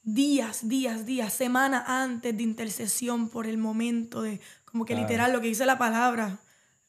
[0.04, 5.40] días, días, días, semanas antes de intercesión por el momento de, como que literal lo
[5.40, 6.38] que dice la palabra,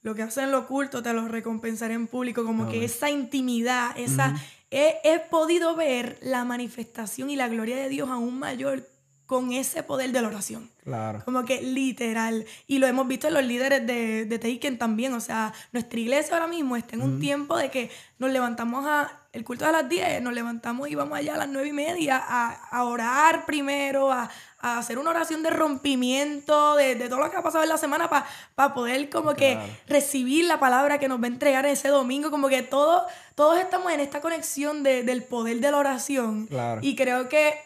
[0.04, 3.98] lo que hacen en lo oculto te lo recompensaré en público, como que esa intimidad,
[3.98, 4.36] esa
[4.72, 8.88] he, podido ver la manifestación y la gloria de Dios aún mayor
[9.26, 10.72] con ese poder de la oración.
[10.84, 11.22] Claro.
[11.24, 12.46] Como que literal.
[12.66, 15.14] Y lo hemos visto en los líderes de, de Taken también.
[15.14, 19.20] O sea, nuestra iglesia ahora mismo está en un tiempo de que nos levantamos a
[19.32, 22.18] el culto a las 10, nos levantamos y vamos allá a las 9 y media
[22.18, 24.30] a, orar primero, a,
[24.62, 28.10] hacer una oración de rompimiento de, todo lo que ha pasado en la semana
[28.56, 32.32] para poder como que recibir la palabra que nos va a entregar ese domingo.
[32.32, 33.04] Como que todos,
[33.36, 36.50] todos estamos en esta conexión del poder de la oración.
[36.82, 37.58] Y creo que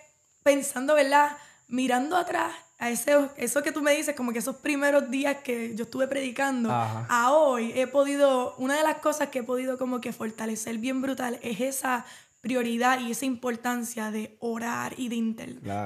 [0.44, 1.38] pensando, ¿verdad?
[1.74, 5.74] mirando atrás a ese, eso que tú me dices, como que esos primeros días que
[5.76, 10.02] yo estuve predicando, a hoy he podido, una de las cosas que he podido como
[10.02, 12.06] que fortalecer bien brutal es esa
[12.44, 15.16] prioridad y esa importancia de orar y de,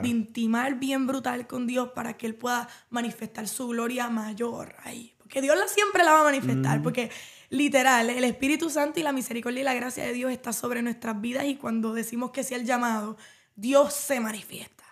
[0.02, 5.14] de intimar bien brutal con Dios para que Él pueda manifestar su gloria mayor ahí.
[5.20, 7.12] Porque Dios la, siempre la va a manifestar, porque
[7.52, 11.22] literal, el Espíritu Santo y la misericordia y la gracia de Dios está sobre nuestras
[11.22, 13.18] vidas y cuando decimos que sea el llamado,
[13.56, 14.84] Dios se manifiesta.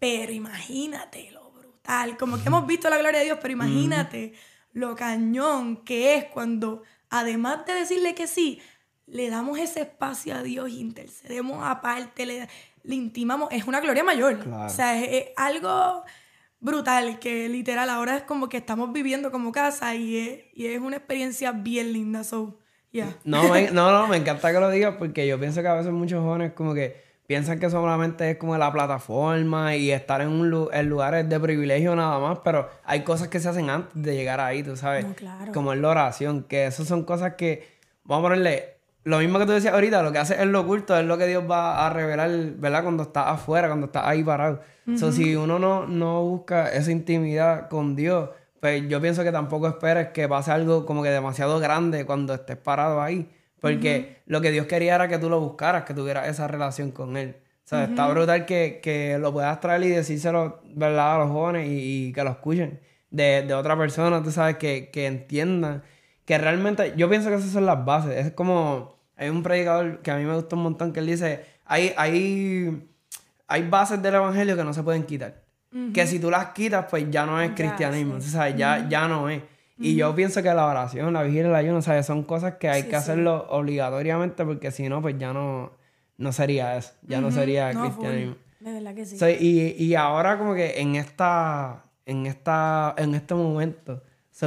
[0.00, 4.32] Pero imagínate lo brutal, como que hemos visto la gloria de Dios, pero imagínate
[4.72, 8.60] lo cañón que es cuando, además de decirle que sí,
[9.10, 12.48] le damos ese espacio a Dios, intercedemos aparte, le,
[12.82, 14.38] le intimamos, es una gloria mayor.
[14.48, 16.04] O sea, es, algo
[16.60, 20.80] brutal que literal ahora es como que estamos viviendo como casa y es, y es
[20.80, 22.24] una experiencia bien linda.
[22.24, 22.58] So,
[22.90, 23.16] yeah.
[23.24, 23.42] no,
[23.72, 26.52] no, no, me encanta que lo digas porque yo pienso que a veces muchos jóvenes
[26.52, 31.28] como que piensan que solamente es como la plataforma y estar en, un, en lugares
[31.28, 34.76] de privilegio nada más, pero hay cosas que se hacen antes de llegar ahí, tú
[34.76, 35.04] sabes.
[35.52, 37.68] Como es la oración, que esas son cosas que,
[38.02, 40.96] vamos a ponerle, lo mismo que tú decías ahorita, lo que hace es lo oculto,
[40.96, 42.82] es lo que Dios va a revelar, ¿verdad?
[42.82, 44.60] Cuando está afuera, cuando está ahí parado.
[44.86, 48.30] Uh si uno no, no busca esa intimidad con Dios,
[48.60, 52.56] pues yo pienso que tampoco esperes que pase algo como que demasiado grande cuando estés
[52.56, 53.30] parado ahí.
[53.60, 57.16] Porque lo que Dios quería era que tú lo buscaras, que tuvieras esa relación con
[57.16, 57.36] Él.
[57.64, 61.16] O sea, está brutal que, que, lo puedas traer y decírselo, ¿verdad?
[61.16, 62.80] A los jóvenes y, que lo escuchen
[63.10, 65.82] de, de, otra persona, tú sabes, que, que entiendan.
[66.28, 68.26] Que realmente, yo pienso que esas son las bases.
[68.26, 71.42] Es como hay un predicador que a mí me gusta un montón que él dice,
[71.64, 72.86] hay, hay,
[73.46, 75.42] hay bases del evangelio que no se pueden quitar.
[75.94, 78.18] Que si tú las quitas, pues ya no es cristianismo,
[78.58, 79.40] ya, ya no es.
[79.78, 82.04] Y yo pienso que la oración, la vigilia, el ayuno, ¿sabes?
[82.04, 85.72] Son cosas que hay que hacerlo obligatoriamente porque si no, pues ya no,
[86.18, 86.92] no sería eso.
[87.06, 88.36] Ya no sería cristianismo.
[88.60, 89.16] De verdad que sí.
[89.40, 94.02] y, y ahora como que en esta, en esta, en este momento,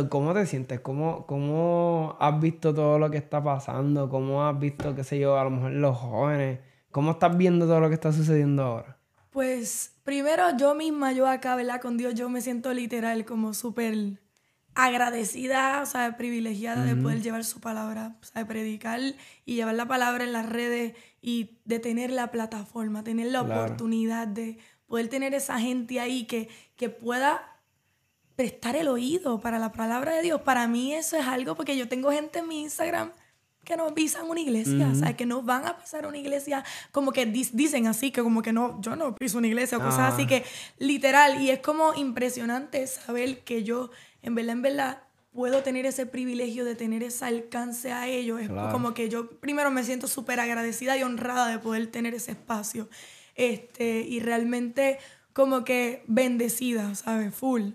[0.09, 0.79] ¿Cómo te sientes?
[0.79, 4.09] ¿Cómo, ¿Cómo has visto todo lo que está pasando?
[4.09, 6.59] ¿Cómo has visto, qué sé yo, a lo mejor los jóvenes?
[6.91, 8.97] ¿Cómo estás viendo todo lo que está sucediendo ahora?
[9.31, 11.81] Pues primero yo misma, yo acá, ¿verdad?
[11.81, 14.19] Con Dios, yo me siento literal como súper
[14.75, 18.99] agradecida, o sea, privilegiada de poder llevar su palabra, o sea, de predicar
[19.45, 24.27] y llevar la palabra en las redes y de tener la plataforma, tener la oportunidad
[24.27, 27.50] de poder tener esa gente ahí que, que pueda
[28.35, 30.41] prestar el oído para la palabra de Dios.
[30.41, 33.11] Para mí eso es algo porque yo tengo gente en mi Instagram
[33.63, 37.11] que no pisan una iglesia, o sea, que no van a pisar una iglesia, como
[37.11, 40.25] que dicen así, que como que no, yo no piso una iglesia, o cosas así
[40.25, 40.43] que
[40.79, 43.91] literal, y es como impresionante saber que yo,
[44.23, 48.41] en verdad, en verdad, puedo tener ese privilegio de tener ese alcance a ellos.
[48.41, 52.31] Es como que yo primero me siento súper agradecida y honrada de poder tener ese
[52.31, 52.89] espacio.
[53.35, 54.99] Este, y realmente
[55.33, 57.33] como que bendecida, ¿sabes?
[57.33, 57.71] Full.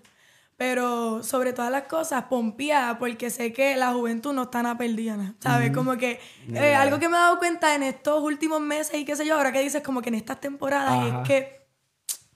[0.57, 5.35] Pero sobre todas las cosas, pompeada, porque sé que la juventud no está nada perdida,
[5.39, 5.71] ¿sabes?
[5.71, 9.17] Como que eh, algo que me he dado cuenta en estos últimos meses y qué
[9.17, 11.69] sé yo, ahora que dices como que en estas temporadas es que,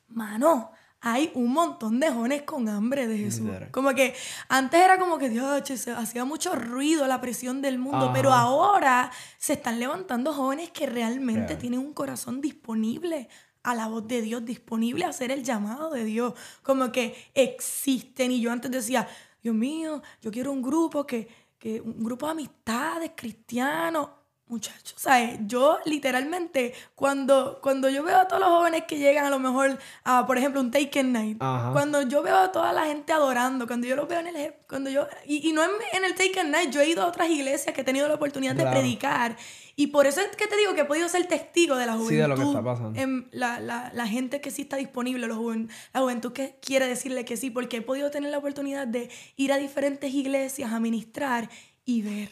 [0.09, 0.71] mano,
[1.03, 3.49] hay un montón de jóvenes con hambre de Jesús.
[3.71, 4.15] Como que
[4.49, 9.11] antes era como que, Dios, se hacía mucho ruido la presión del mundo, pero ahora
[9.39, 13.29] se están levantando jóvenes que realmente tienen un corazón disponible
[13.63, 16.35] a la voz de Dios, disponible a hacer el llamado de Dios.
[16.63, 18.33] Como que existen.
[18.33, 19.09] Y yo antes decía,
[19.43, 24.09] Dios mío, yo quiero un grupo que, que un grupo de amistades cristianos.
[24.51, 25.39] Muchachos, ¿sabes?
[25.47, 29.79] Yo literalmente, cuando, cuando yo veo a todos los jóvenes que llegan a lo mejor
[30.05, 33.87] a, por ejemplo, un Taken Night, cuando yo veo a toda la gente adorando, cuando
[33.87, 34.55] yo los veo en el...
[34.69, 37.31] Cuando yo, y, y no en, en el Taken Night, yo he ido a otras
[37.31, 39.37] iglesias que he tenido la oportunidad de predicar
[39.81, 42.11] y por eso es que te digo que he podido ser testigo de la juventud.
[42.11, 43.01] Sí, de lo que está pasando.
[43.01, 47.39] En la, la, la, gente que sí está disponible, la juventud que quiere decirle que
[47.39, 51.49] sí, porque he podido tener la oportunidad de ir a diferentes iglesias a ministrar
[51.87, 52.29] y ver.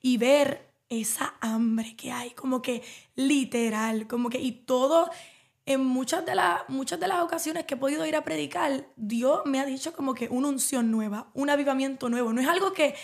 [0.00, 2.82] Y ver esa hambre que hay, como que
[3.14, 5.10] literal, como que, y todo,
[5.64, 9.42] en muchas de, las muchas de las ocasiones que he podido ir a predicar, Dios
[9.46, 12.32] me ha dicho como que una unción nueva, un avivamiento nuevo.
[12.32, 12.94] No es algo que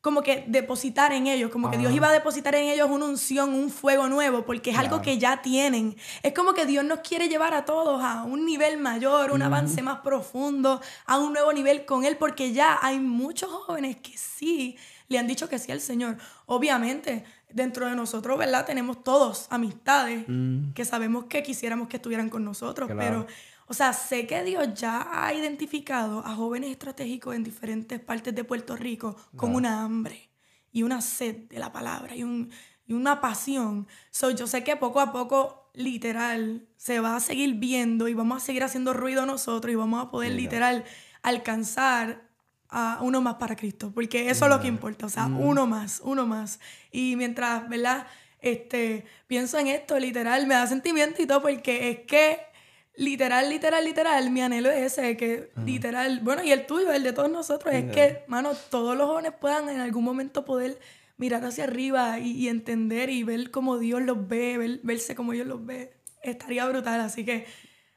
[0.00, 3.52] como que depositar en ellos, como que Dios iba a depositar en ellos una unción,
[3.52, 5.94] un fuego nuevo, porque es algo que ya tienen.
[6.22, 9.82] Es como que Dios nos quiere llevar a todos a un nivel mayor, un avance
[9.82, 14.78] más profundo, a un nuevo nivel con Él, porque ya hay muchos jóvenes que sí
[15.10, 16.16] le han dicho que sí al Señor.
[16.46, 18.64] Obviamente, dentro de nosotros, ¿verdad?
[18.64, 20.72] Tenemos todos amistades mm.
[20.72, 23.26] que sabemos que quisiéramos que estuvieran con nosotros, pero
[23.66, 28.44] o sea, sé que Dios ya ha identificado a jóvenes estratégicos en diferentes partes de
[28.44, 30.30] Puerto Rico con una hambre
[30.72, 32.50] y una sed de la palabra y, un,
[32.86, 33.88] y una pasión.
[34.10, 38.42] So, yo sé que poco a poco, literal, se va a seguir viendo y vamos
[38.42, 40.84] a seguir haciendo ruido nosotros y vamos a poder, literal,
[41.22, 42.29] alcanzar
[42.70, 46.00] a uno más para Cristo, porque eso es lo que importa, o sea, uno más,
[46.04, 46.60] uno más.
[46.92, 48.06] Y mientras, ¿verdad?
[48.42, 52.40] este, pienso en esto, literal, me da sentimiento y todo, porque es que
[52.96, 57.12] literal, literal, literal, mi anhelo es ese, que literal, bueno, y el tuyo, el de
[57.12, 60.78] todos nosotros, es que, mano, todos los jóvenes puedan en algún momento poder
[61.16, 65.64] mirar hacia arriba y, entender y ver cómo Dios los ve, verse como Dios los
[65.64, 65.92] ve.
[66.22, 67.46] Estaría brutal, así que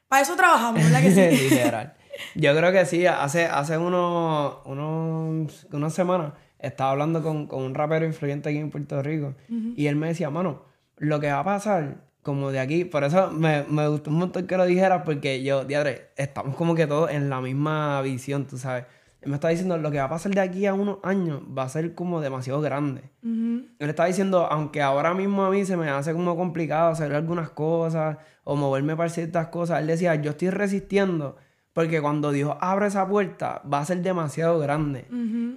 [0.08, 1.48] para eso trabajamos, ¿verdad que sí?
[1.50, 1.94] literal.
[2.34, 8.06] Yo creo que sí, hace, hace unos, unos, unas semanas estaba hablando con, un rapero
[8.06, 10.62] influyente aquí en Puerto Rico y él me decía, mano,
[10.96, 14.46] lo que va a pasar como de aquí, por eso me, me gustó un montón
[14.46, 18.56] que lo dijeras porque yo, diadre, estamos como que todos en la misma visión, tú
[18.56, 18.86] sabes.
[19.20, 21.62] Él me está diciendo, lo que va a pasar de aquí a unos años va
[21.62, 23.10] a ser como demasiado grande.
[23.22, 27.48] Él está diciendo, aunque ahora mismo a mí se me hace como complicado hacer algunas
[27.50, 31.36] cosas o moverme para ciertas cosas, él decía, yo estoy resistiendo
[31.74, 35.06] porque cuando Dios abre esa puerta, va a ser demasiado grande.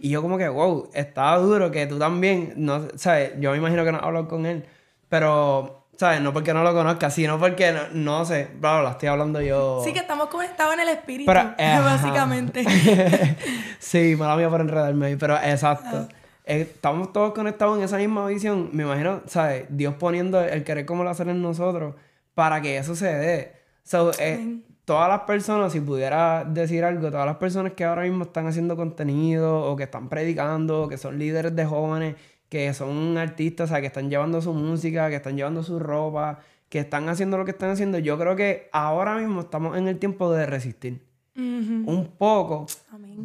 [0.01, 3.33] Y yo como que, wow, estaba duro que tú también, no, ¿sabes?
[3.39, 4.65] Yo me imagino que no hablo con él,
[5.09, 6.19] pero, ¿sabes?
[6.21, 9.83] No porque no lo conozca, sino porque, no, no sé, bla, la estoy hablando yo.
[9.85, 12.65] Sí, que estamos conectados en el espíritu, básicamente.
[13.79, 16.07] sí, mala mía por enredarme ahí, pero exacto.
[16.45, 18.71] Eh, estamos todos conectados en esa misma visión.
[18.73, 19.65] Me imagino, ¿sabes?
[19.69, 21.93] Dios poniendo el querer como lo hacen en nosotros
[22.33, 23.53] para que eso se dé.
[23.83, 28.23] So, eh, todas las personas, si pudiera decir algo, todas las personas que ahora mismo
[28.23, 32.15] están haciendo contenido o que están predicando, o que son líderes de jóvenes,
[32.47, 36.39] que son artistas, o sea, que están llevando su música, que están llevando su ropa,
[36.69, 39.99] que están haciendo lo que están haciendo, yo creo que ahora mismo estamos en el
[39.99, 41.05] tiempo de resistir.
[41.35, 42.65] Un poco,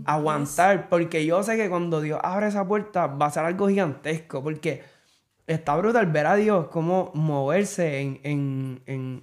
[0.05, 4.43] aguantar, porque yo sé que cuando Dios abre esa puerta va a ser algo gigantesco,
[4.43, 4.83] porque
[5.47, 9.23] está brutal ver a Dios cómo moverse en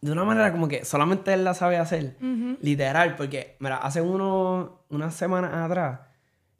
[0.00, 2.16] de una manera como que solamente él la sabe hacer.
[2.60, 6.00] Literal, porque, mira, hace unos, unas semanas atrás,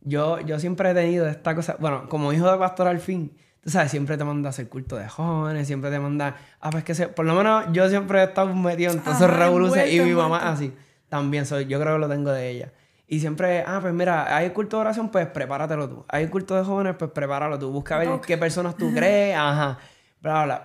[0.01, 3.71] yo, yo siempre he tenido esta cosa, bueno, como hijo de pastor al fin, tú
[3.71, 6.95] sabes, siempre te manda a hacer culto de jóvenes, siempre te manda, ah, pues que
[6.95, 10.13] se, por lo menos yo siempre he estado metido en todos esos revoluciones y mi
[10.13, 10.73] mamá así,
[11.09, 12.73] también, soy, yo creo que lo tengo de ella.
[13.11, 16.05] Y siempre, ah, pues mira, hay culto de oración, pues prepáratelo tú.
[16.09, 17.71] Hay culto de jóvenes, pues prepáralo tú.
[17.71, 19.79] Busca ver qué personas tú crees, ajá.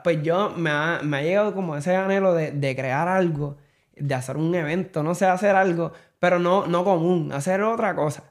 [0.03, 3.57] Pues yo me ha, llegado como ese anhelo de, crear algo,
[3.95, 8.23] de hacer un evento, no sé, hacer algo, pero no, no común, hacer otra cosa.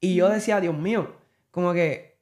[0.00, 1.14] Y yo decía, Dios mío,
[1.50, 2.18] como que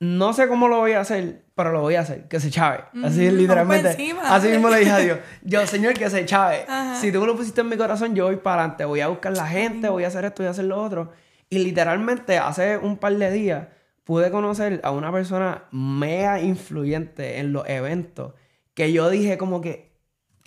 [0.00, 2.80] no sé cómo lo voy a hacer, pero lo voy a hacer, que se chave.
[3.04, 3.90] Así literalmente.
[4.24, 6.66] Así mismo le dije a Dios, yo, Señor, que se chave.
[7.00, 9.46] Si tú lo pusiste en mi corazón, yo voy para adelante, voy a buscar la
[9.46, 11.12] gente, voy a hacer esto, voy a hacer lo otro.
[11.48, 13.68] Y literalmente hace un par de días
[14.04, 18.34] pude conocer a una persona mega influyente en los eventos
[18.74, 19.92] que yo dije como que,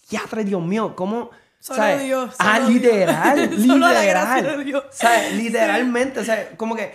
[0.09, 1.29] ya, Dios mío, ¿cómo?
[1.59, 2.35] Solo Dios.
[2.37, 4.65] ah, literal, literal.
[4.65, 4.83] Dios.
[5.33, 6.93] Literalmente, o sea, como que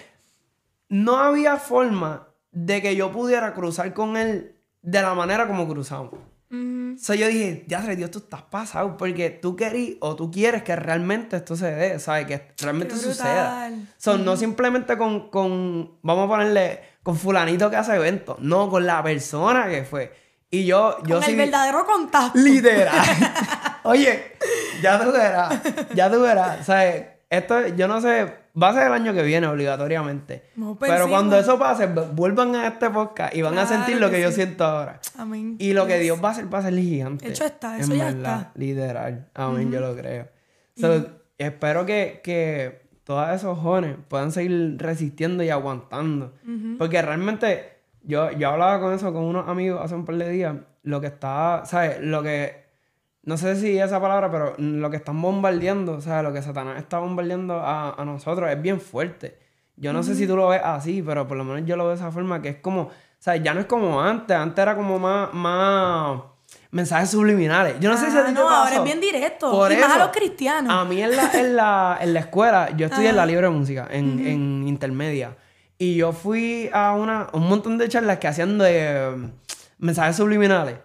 [0.88, 6.14] no había forma de que yo pudiera cruzar con él de la manera como cruzamos.
[6.52, 10.64] O sea, yo dije, ya, Dios, tú estás pasado porque tú querís o tú quieres
[10.64, 12.26] que realmente esto se dé, ¿sabes?
[12.26, 13.70] Que realmente suceda.
[13.98, 18.84] Son no simplemente con, con, vamos a ponerle, con fulanito que hace eventos, no, con
[18.84, 20.12] la persona que fue.
[20.50, 22.36] Y yo, yo Con el verdadero contacto.
[22.36, 22.98] Literal.
[23.84, 24.32] Oye,
[24.82, 25.60] ya tú verás,
[25.94, 27.19] ya tú verás, ¿sabes?
[27.30, 28.26] Esto, yo no sé,
[28.60, 30.50] va a ser el año que viene obligatoriamente.
[30.56, 34.20] Pues Pero cuando eso pase, vuelvan a este podcast y van a sentir lo que,
[34.20, 35.00] yo siento ahora.
[35.16, 35.54] Amén.
[35.60, 37.28] Y lo que Dios va a hacer va a ser gigante.
[37.28, 38.50] Hecho está, eso ya está.
[38.56, 39.28] Literal.
[39.34, 40.28] Amén, yo lo creo.
[41.38, 46.34] Espero que, que todos esos jóvenes puedan seguir resistiendo y aguantando.
[46.78, 50.56] Porque realmente, yo, yo hablaba con eso con unos amigos hace un par de días.
[50.82, 52.00] Lo que está, ¿sabes?
[52.00, 52.69] Lo que
[53.22, 56.78] no sé si esa palabra, pero lo que están bombardeando, o sea, lo que Satanás
[56.78, 59.38] está bombardeando a, nosotros es bien fuerte.
[59.76, 61.90] Yo no sé si tú lo ves así, pero por lo menos yo lo veo
[61.90, 64.74] de esa forma, que es como, o sea, ya no es como antes, antes era
[64.74, 66.20] como más, más
[66.70, 67.76] mensajes subliminales.
[67.80, 69.92] Yo no sé si a ti ah, No, ahora es bien directo, por y más
[69.92, 70.72] a los cristianos.
[70.72, 73.86] A mí en la, en la, en la escuela, yo estudié en la libre música,
[73.90, 75.36] en, en intermedia,
[75.78, 79.30] y yo fui a una, un montón de charlas que hacían de
[79.78, 80.76] mensajes subliminales.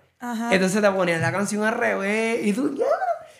[0.51, 2.85] Entonces te ponían la canción al revés y tú, ya.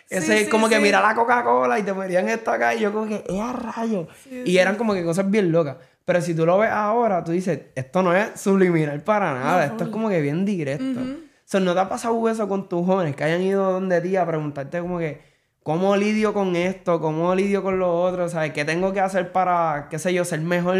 [0.09, 3.07] Ese es como que mira la Coca-Cola y te ponían esto acá y yo como
[3.07, 4.07] que, ¡eh, a rayo!
[4.29, 5.77] y eran como que cosas bien locas.
[6.05, 9.85] Pero si tú lo ves ahora, tú dices, esto no es subliminal para nada, esto
[9.85, 11.01] es como que bien directo.
[11.01, 14.15] O sea, ¿no te ha pasado eso con tus jóvenes que hayan ido donde ti
[14.15, 15.21] a preguntarte como que,
[15.63, 16.99] ¿cómo lidio con esto?
[16.99, 18.29] ¿Cómo lidio con lo otro?
[18.29, 18.51] ¿Sabes?
[18.51, 20.77] ¿Qué tengo que hacer para, qué sé yo, ser mejor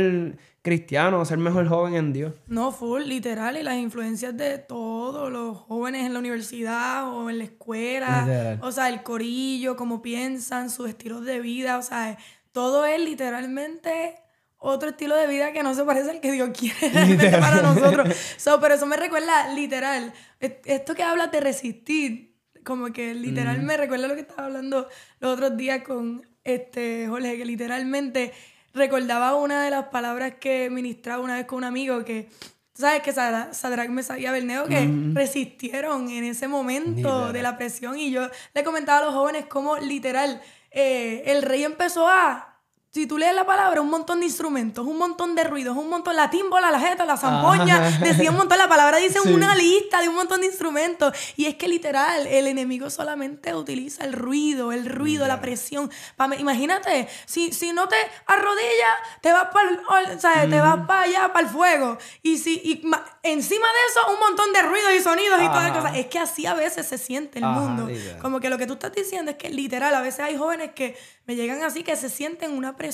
[0.65, 2.33] cristiano, ser mejor joven en Dios.
[2.47, 7.37] No, full, literal, y las influencias de todos los jóvenes en la universidad o en
[7.37, 12.17] la escuela, o sea, el corillo, cómo piensan, sus estilos de vida, o sea,
[12.51, 14.15] todo es literalmente
[14.57, 18.15] otro estilo de vida que no se parece al que Dios quiere para nosotros.
[18.37, 23.77] So, pero eso me recuerda, literal, esto que hablas de resistir, como que literal me
[23.77, 24.89] recuerda lo que estaba hablando
[25.19, 28.33] los otros días con este Jorge, que literalmente
[28.75, 32.29] recordaba una de las palabras que ministraba una vez con un amigo que
[32.73, 38.11] sabes que Sadrach, Mesach y Abelneo que resistieron en ese momento de la presión y
[38.11, 42.54] yo le comentaba a los jóvenes cómo literal eh, el rey empezó a
[42.95, 46.15] si tú lees la palabra, un montón de instrumentos, un montón de ruidos, un montón,
[46.15, 50.07] la tímbola, la jeta, la zampoña, decía un montón, la palabra dice una lista de
[50.07, 51.13] un montón de instrumentos.
[51.35, 55.91] Y es que literal, el enemigo solamente utiliza el ruido, el ruido, la presión.
[56.39, 61.51] Imagínate, si, si no te arrodillas, te vas para te vas para allá, para el
[61.51, 61.97] fuego.
[62.23, 62.81] Y si y
[63.23, 65.97] encima de eso, un montón de ruidos y sonidos y todas las cosas.
[65.97, 67.89] Es que así a veces se siente el mundo.
[68.21, 70.97] Como que lo que tú estás diciendo es que literal, a veces hay jóvenes que
[71.25, 72.84] me llegan así que se sienten una presión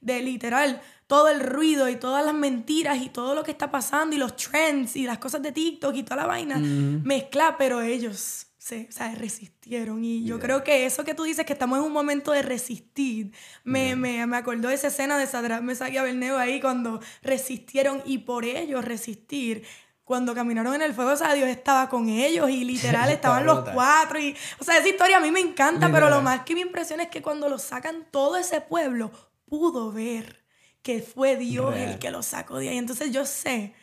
[0.00, 4.16] de literal todo el ruido y todas las mentiras y todo lo que está pasando
[4.16, 8.46] y los trends y las cosas de TikTok y toda la vaina mezcla, pero ellos
[8.64, 10.02] se, resistieron.
[10.04, 13.32] Y yo creo que eso que tú dices, que estamos en un momento de resistir,
[13.62, 18.02] me, me, me acordó de esa escena de Sadrat Mesach y Abelneo ahí cuando resistieron
[18.06, 19.64] y por ellos resistir
[20.04, 23.68] cuando caminaron en el fuego, o sea, Dios estaba con ellos y literal estaban los
[23.70, 24.18] cuatro.
[24.20, 27.04] Y, o sea, esa historia a mí me encanta, pero lo más que me impresiona
[27.04, 29.10] es que cuando lo sacan todo ese pueblo,
[29.46, 30.44] pudo ver
[30.82, 32.76] que fue Dios el que lo sacó de ahí.
[32.76, 33.74] Entonces yo sé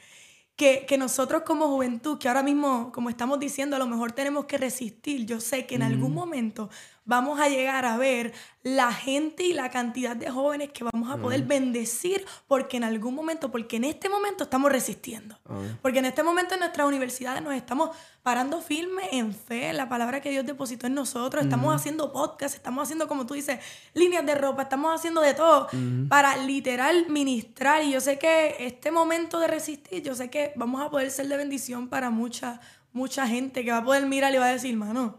[0.56, 4.46] que, que, nosotros como juventud, que ahora mismo, como estamos diciendo, a lo mejor tenemos
[4.46, 6.70] que resistir, yo sé que en algún momento
[7.12, 8.32] vamos a llegar a ver
[8.64, 13.14] la gente y la cantidad de jóvenes que vamos a poder bendecir porque en algún
[13.14, 15.38] momento, porque en este momento estamos resistiendo.
[15.82, 17.90] Porque en este momento en nuestras universidades nos estamos
[18.24, 22.56] parando firme en fe, en la palabra que Dios depositó en nosotros, estamos haciendo podcast,
[22.56, 23.60] estamos haciendo, como tú dices,
[23.94, 25.68] líneas de ropa, estamos haciendo de todo
[26.08, 27.84] para literal ministrar.
[27.84, 31.28] Y yo sé que este momento de resistir, yo sé que vamos a poder ser
[31.28, 32.62] de bendición para mucha,
[32.94, 35.18] mucha gente que va a poder mirar y va a decir, mano,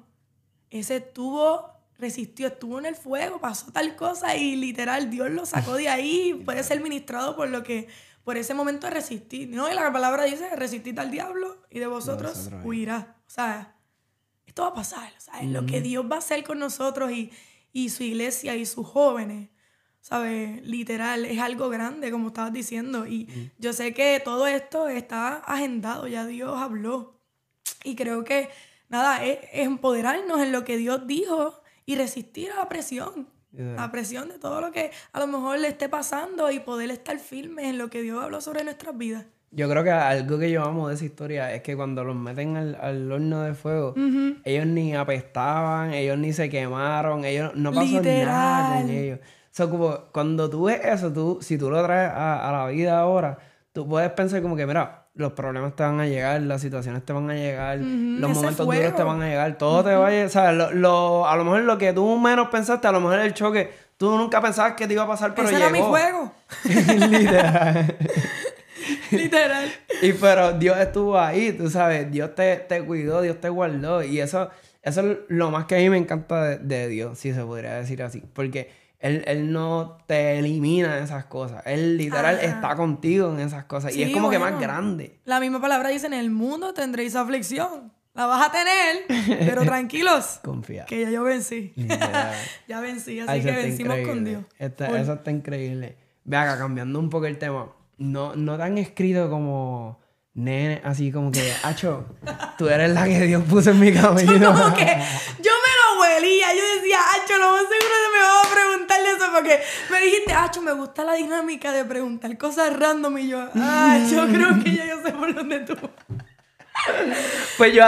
[0.70, 1.71] ese tuvo
[2.02, 6.34] resistió, estuvo en el fuego, pasó tal cosa y literal Dios lo sacó de ahí,
[6.44, 7.88] puede ser ministrado por lo que,
[8.24, 9.48] por ese momento de resistir.
[9.48, 13.16] No, y la palabra dice, resistid al diablo y de vosotros huirá.
[13.26, 13.76] O sea,
[14.44, 15.48] esto va a pasar, ¿sabes?
[15.48, 17.30] Lo que Dios va a hacer con nosotros y,
[17.72, 19.50] y su iglesia y sus jóvenes,
[20.00, 20.60] ¿sabes?
[20.66, 23.06] Literal, es algo grande, como estabas diciendo.
[23.06, 27.20] Y yo sé que todo esto está agendado, ya Dios habló.
[27.84, 28.50] Y creo que,
[28.88, 33.28] nada, es empoderarnos en lo que Dios dijo y resistir a la presión.
[33.52, 37.18] La presión de todo lo que a lo mejor le esté pasando y poder estar
[37.18, 39.26] firme en lo que Dios habló sobre nuestras vidas.
[39.50, 42.56] Yo creo que algo que yo amo de esa historia es que cuando los meten
[42.56, 43.94] al, horno de fuego,
[44.44, 49.18] ellos ni apestaban, ellos ni se quemaron, ellos no pasó nada con ellos.
[49.20, 52.66] O sea, como cuando tú ves eso, tú, si tú lo traes a, a la
[52.68, 53.38] vida ahora,
[53.74, 57.12] tú puedes pensar como que, mira, los problemas te van a llegar, las situaciones te
[57.12, 60.30] van a llegar, los momentos duros te van a llegar, todo te va a llegar.
[60.30, 60.74] ¿sabes?
[60.74, 64.16] Lo, a lo mejor lo que tú menos pensaste, a lo mejor el choque, tú
[64.16, 65.68] nunca pensabas que te iba a pasar, pero Ese llegó.
[65.68, 66.32] era mi fuego.
[67.10, 67.96] Literal.
[69.10, 69.72] Literal.
[70.00, 74.02] Y pero Dios estuvo ahí, tú sabes, Dios te, te cuidó, Dios te guardó.
[74.02, 74.50] Y eso,
[74.82, 77.74] eso es lo más que a mí me encanta de, de Dios, si se podría
[77.74, 78.22] decir así.
[78.32, 78.70] Porque
[79.02, 81.62] él, no te elimina esas cosas.
[81.66, 83.94] Él literal está contigo en esas cosas.
[83.94, 85.20] y es como que más grande.
[85.24, 87.92] La misma palabra dice, en el mundo tendréis aflicción.
[88.14, 90.38] La vas a tener, pero tranquilos.
[90.44, 90.84] Confía.
[90.84, 91.72] Que ya yo vencí.
[92.68, 94.44] ya vencí, así que vencimos con Dios.
[94.58, 95.96] eso está increíble.
[96.24, 97.72] Ve acá, cambiando un poco el tema.
[97.96, 99.98] No, no tan escrito como
[100.34, 102.06] nene, así como que, Acho,
[102.58, 104.32] tú eres la que Dios puso en mi camino.
[104.32, 104.84] Yo como que,
[105.42, 105.50] yo
[106.20, 109.60] Yo decía, Acho, lo más seguro me va a preguntarle eso porque
[109.90, 113.98] me dijiste, Acho, me gusta la dinámica de preguntar cosas random y yo, ah,
[114.30, 115.76] creo que ya yo sé por dónde tú.
[117.58, 117.84] Pues yo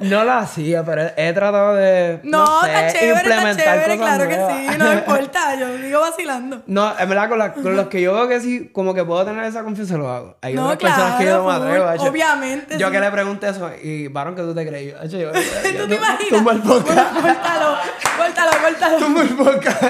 [0.00, 3.96] no lo hacía, pero he tratado de no, no sé, está chévere, implementar está chévere,
[3.96, 6.62] claro que sí, no importa, yo digo vacilando.
[6.66, 9.44] No, en verdad, con, con los que yo veo que sí, como que puedo tener
[9.44, 10.36] esa confianza, lo hago.
[10.42, 12.10] Hay no, otras claro, personas que yo no me atrevo.
[12.10, 12.78] Obviamente.
[12.78, 14.92] Yo que le pregunté eso, y varón, que tú te creí.
[15.08, 16.28] Yo, yo, ¿Tú te imaginas?
[16.28, 17.14] Tumba el podcast.
[17.14, 17.76] Córtalo,
[18.16, 18.96] córtalo, córtalo.
[18.98, 19.82] Tumba el podcast.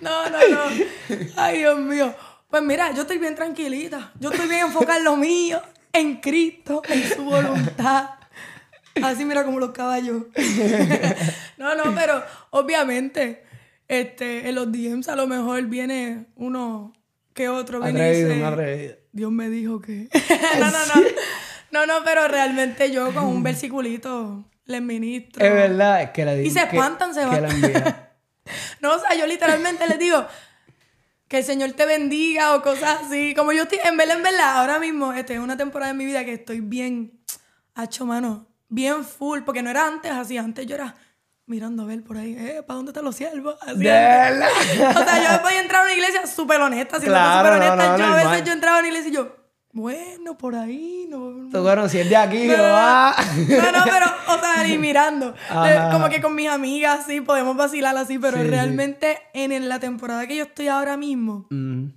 [0.00, 1.16] no, no, no.
[1.36, 2.14] Ay, Dios mío.
[2.48, 4.12] Pues mira, yo estoy bien tranquilita.
[4.18, 5.60] Yo estoy bien enfocada en lo mío
[5.98, 8.10] en Cristo, en su voluntad.
[9.02, 10.24] Así mira como los caballos.
[11.58, 13.44] no, no, pero obviamente
[13.88, 16.92] este, en los DMs a lo mejor viene uno
[17.34, 17.80] que otro
[19.12, 20.08] Dios me dijo que...
[20.58, 21.02] no, no, no.
[21.72, 25.44] No, no, pero realmente yo con un versiculito les ministro.
[25.44, 27.44] Es verdad, es que la Y se espantan, se van.
[28.80, 30.26] no, o sea, yo literalmente les digo,
[31.28, 33.34] que el Señor te bendiga o cosas así.
[33.34, 36.04] Como yo estoy, en verdad, en verdad, ahora mismo estoy en una temporada de mi
[36.06, 37.20] vida que estoy bien,
[37.74, 40.94] hacho mano, bien full, porque no era antes así, antes yo era
[41.46, 43.56] mirando a ver por ahí, eh, ¿para dónde están los siervos?
[43.62, 44.48] Así, De verdad.
[44.90, 47.76] o sea, yo después de entrar a una iglesia súper honesta, si Claro, súper honesta,
[47.76, 49.36] no, no, yo a veces yo entraba a una iglesia y yo,
[49.76, 51.48] bueno, por ahí, no.
[51.50, 53.14] Tú, bueno, si es de aquí, No, yo, ah.
[53.36, 55.34] no, no, pero, o sea, ni mirando.
[55.50, 55.88] Ajá.
[55.88, 58.48] Eh, Como que con mis amigas, sí, podemos vacilar así, pero Sí, sí.
[58.48, 61.88] realmente en la temporada que yo estoy ahora mismo, Mm,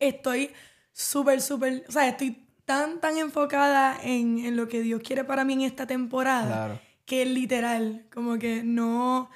[0.00, 0.50] estoy
[0.92, 5.44] súper, súper, o sea, estoy tan, tan enfocada en, en lo que Dios quiere para
[5.44, 6.80] mí en esta temporada, Claro.
[7.04, 9.28] que literal, como que no...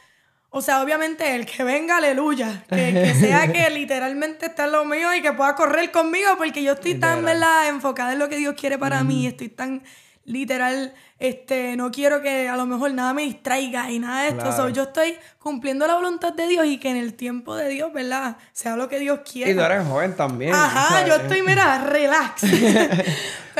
[0.53, 2.64] O sea, obviamente el que venga, aleluya.
[2.68, 6.62] Que, que sea que literalmente está en lo mío y que pueda correr conmigo porque
[6.62, 7.24] yo estoy tan.
[7.24, 7.68] ¿verdad?
[7.68, 9.26] Enfocada en lo que Dios quiere para mí.
[9.26, 9.82] Estoy tan
[10.24, 14.42] literal, este, no quiero que a lo mejor nada me distraiga y nada de esto.
[14.42, 14.56] Claro.
[14.56, 17.92] So, yo estoy cumpliendo la voluntad de Dios y que en el tiempo de Dios,
[17.92, 18.36] ¿verdad?
[18.52, 19.50] Sea lo que Dios quiera.
[19.50, 20.54] Y tú eres joven también.
[20.54, 21.08] Ajá, ¿sabes?
[21.08, 22.42] yo estoy, mira, relax.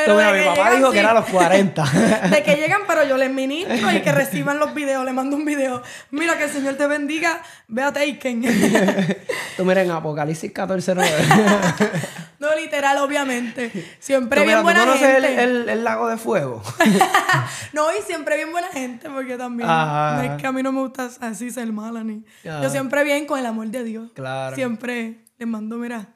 [0.07, 1.85] Tú, mira, mi papá llegan, dijo sí, que era a los 40.
[2.31, 5.05] De que llegan, pero yo les ministro y que reciban los videos.
[5.05, 5.83] Le mando un video.
[6.11, 7.43] Mira, que el Señor te bendiga.
[7.69, 8.43] Ve a Taken.
[9.57, 11.11] Tú mira en Apocalipsis 14, 9.
[12.41, 13.71] No, literal, obviamente.
[14.01, 15.43] Siempre bien mira, ¿tú buena conoces el, gente.
[15.45, 16.63] el- el lago de fuego?
[17.73, 20.17] No, y siempre bien buena gente, porque también Ajá.
[20.17, 22.25] no es que a mí no me gusta así ser mala ni.
[22.45, 22.63] Ajá.
[22.63, 24.11] Yo siempre bien con el amor de Dios.
[24.15, 24.57] Claro.
[24.57, 26.09] Siempre les mando, mira,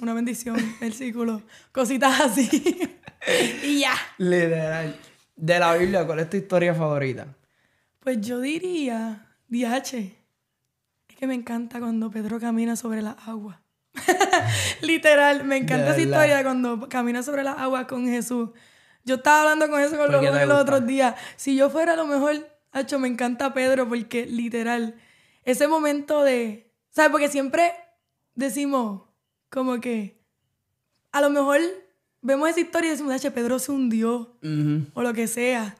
[0.00, 1.42] una bendición, versículo,
[1.72, 2.48] cositas así.
[3.64, 3.94] y ya.
[4.18, 4.96] Literal.
[5.34, 7.26] De la Biblia, ¿cuál es tu historia favorita?
[8.00, 9.94] Pues yo diría, DH,
[11.08, 13.58] es que me encanta cuando Pedro camina sobre las aguas.
[14.82, 18.50] Literal, me encanta esa historia cuando camina sobre las aguas con Jesús.
[19.04, 21.14] Yo estaba hablando con eso con ¿Por los los otros días.
[21.36, 24.96] Si yo fuera a lo mejor, Hacho, me encanta Pedro porque literal,
[25.44, 27.10] ese momento de, ¿sabes?
[27.10, 27.72] Porque siempre
[28.34, 29.02] decimos
[29.48, 30.20] como que
[31.12, 31.60] a lo mejor
[32.20, 34.36] vemos esa historia y decimos, Hacho, Pedro se hundió
[34.94, 35.76] o lo que sea.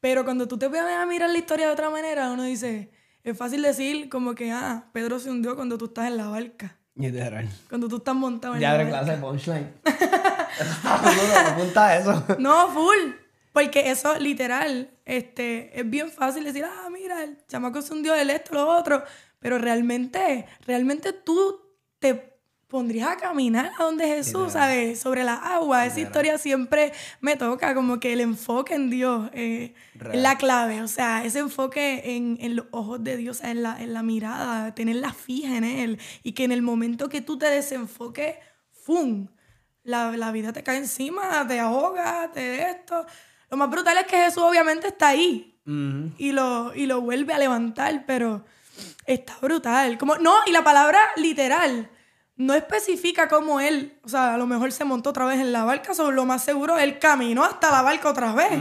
[0.00, 2.90] Pero cuando tú te pones a mirar la historia de otra manera, uno dice,
[3.24, 6.78] es fácil decir como que, ah, Pedro se hundió cuando tú estás en la barca,
[6.96, 7.48] Literal.
[7.68, 9.72] cuando tú estás montado en Ya la clase de punchline.
[9.84, 12.24] Duro, apunta eso.
[12.38, 13.12] No, full.
[13.52, 18.30] Porque eso, literal, este, es bien fácil decir, ah, mira, el chamaco se hundió el
[18.30, 19.02] esto, lo otro.
[19.38, 21.60] Pero realmente, realmente tú
[21.98, 22.35] te
[22.68, 24.98] pondrías a caminar a donde Jesús, ¿sabes?
[24.98, 25.86] Sobre la agua.
[25.86, 29.74] Esa historia siempre me toca, como que el enfoque en Dios eh,
[30.12, 30.82] es la clave.
[30.82, 33.94] O sea, ese enfoque en, en los ojos de Dios, o sea, en la, en
[33.94, 36.00] la mirada, tenerla fija en Él.
[36.22, 38.36] Y que en el momento que tú te desenfoques,
[38.72, 39.28] ¡fum!
[39.84, 43.06] La, la vida te cae encima, te ahoga, te esto.
[43.48, 46.12] Lo más brutal es que Jesús obviamente está ahí Ujú.
[46.18, 48.44] y lo, y lo vuelve a levantar, pero
[49.06, 49.96] está brutal.
[49.98, 51.88] Como, no, y la palabra literal
[52.36, 55.64] no especifica cómo él, o sea, a lo mejor se montó otra vez en la
[55.64, 58.52] barca, so, lo más seguro él caminó hasta la barca otra vez,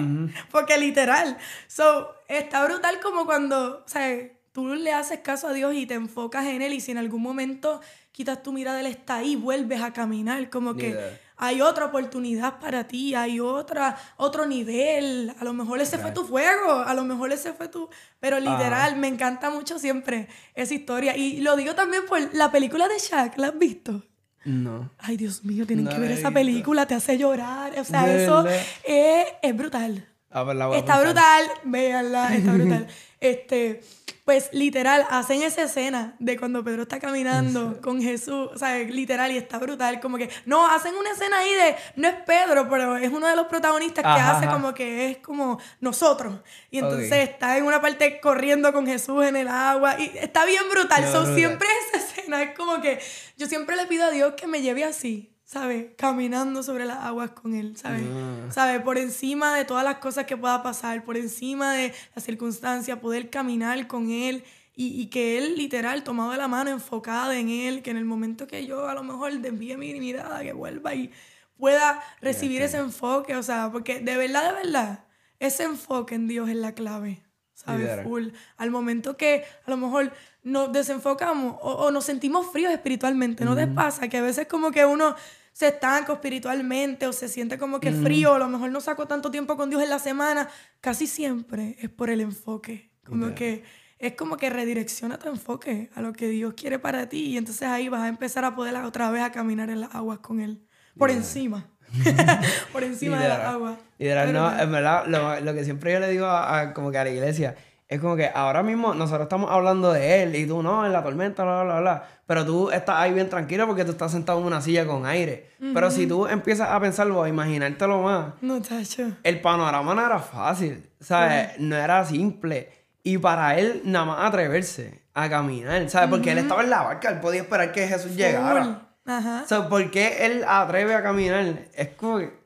[0.50, 1.38] porque literal.
[1.68, 4.18] So, está brutal como cuando, o sea,
[4.54, 7.22] tú le haces caso a Dios y te enfocas en él y si en algún
[7.22, 7.82] momento
[8.14, 11.25] quitas tu mirada, él está ahí, vuelves a caminar, como que.
[11.38, 15.34] Hay otra oportunidad para ti, hay otra, otro nivel.
[15.40, 17.90] A lo mejor ese fue tu fuego, a lo mejor ese fue tu...
[18.20, 21.16] Pero literal, me encanta mucho siempre esa historia.
[21.18, 24.04] Y lo digo también por la película de Shaq, ¿la has visto?
[24.46, 24.92] No.
[25.00, 27.78] Ay, Dios mío, tienen No que ver esa película, te hace llorar.
[27.80, 28.46] O sea, ¿De eso
[28.84, 30.08] es brutal.
[30.44, 32.88] Ver, la voy a Está brutal, véanla, está brutal.
[33.22, 33.82] Este,
[34.26, 39.32] pues literal, hacen esa escena de cuando Pedro está caminando con Jesús, o sea, literal,
[39.32, 42.98] y está brutal, como que, no, hacen una escena ahí de, no es Pedro, pero
[42.98, 44.54] es uno de los protagonistas que Ajá, hace ajá.
[44.54, 46.40] como que es como nosotros.
[46.72, 50.64] Y entonces está en una parte corriendo con Jesús en el agua, y está bien
[50.72, 51.36] brutal, Qué so, brutal.
[51.36, 53.00] siempre esa escena es como que,
[53.38, 55.35] yo siempre le pido a Dios que me lleve así.
[55.46, 55.92] ¿Sabes?
[55.96, 58.04] Caminando sobre las aguas con Él, ¿sabes?
[58.12, 58.52] Ah.
[58.52, 58.82] ¿Sabes?
[58.82, 63.30] Por encima de todas las cosas que pueda pasar, por encima de las circunstancias, poder
[63.30, 64.44] caminar con Él
[64.76, 68.06] y, y que Él, literal, tomado de la mano, enfocada en Él, que en el
[68.06, 71.12] momento que yo a lo mejor desvíe mi mirada, que vuelva y
[71.58, 75.06] pueda recibir ese enfoque, o sea, porque de verdad, de verdad,
[75.40, 77.22] ese enfoque en Dios es la clave,
[77.56, 78.04] ¿sabes?
[78.04, 78.28] Full.
[78.58, 80.12] Al momento que a lo mejor
[80.44, 84.08] nos desenfocamos o, o nos sentimos fríos espiritualmente, ¿no te pasa?
[84.08, 85.16] Que a veces como que uno
[85.56, 89.08] se estanca espiritualmente o se siente como que frío, o a lo mejor no saco
[89.08, 90.50] tanto tiempo con Dios en la semana,
[90.82, 93.64] casi siempre es por el enfoque, como que
[93.98, 97.70] es como que redirecciona tu enfoque a lo que Dios quiere para ti y entonces
[97.70, 100.62] ahí vas a empezar a poder otra vez a caminar en las aguas con Él,
[100.98, 101.70] por encima,
[102.72, 103.56] por encima de las Literal.
[103.56, 103.76] aguas.
[103.98, 106.92] Literal, Pero no, en verdad, lo, lo que siempre yo le digo a, a- como
[106.92, 107.56] que a la iglesia
[107.88, 111.04] es como que ahora mismo nosotros estamos hablando de él y tú no, en la
[111.04, 112.04] tormenta, bla, bla, bla.
[112.26, 115.52] Pero tú estás ahí bien tranquilo porque tú estás sentado en una silla con aire.
[115.74, 119.12] Pero si tú empiezas a pensarlo, a imaginártelo más, No, tacho.
[119.22, 121.52] el panorama no era fácil, ¿sabes?
[121.60, 122.72] No era simple.
[123.04, 126.10] Y para él, nada más atreverse a caminar, ¿sabes?
[126.10, 128.85] Porque él estaba en la barca, él podía esperar que Jesús llegara.
[129.06, 129.44] Ajá.
[129.44, 131.68] O sea, ¿por qué él atreve a caminar?
[131.74, 132.46] Es como que...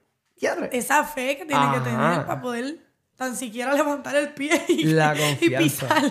[0.72, 2.80] Esa fe que tiene que tener para poder
[3.20, 6.02] tan siquiera levantar el pie y, La y pisar.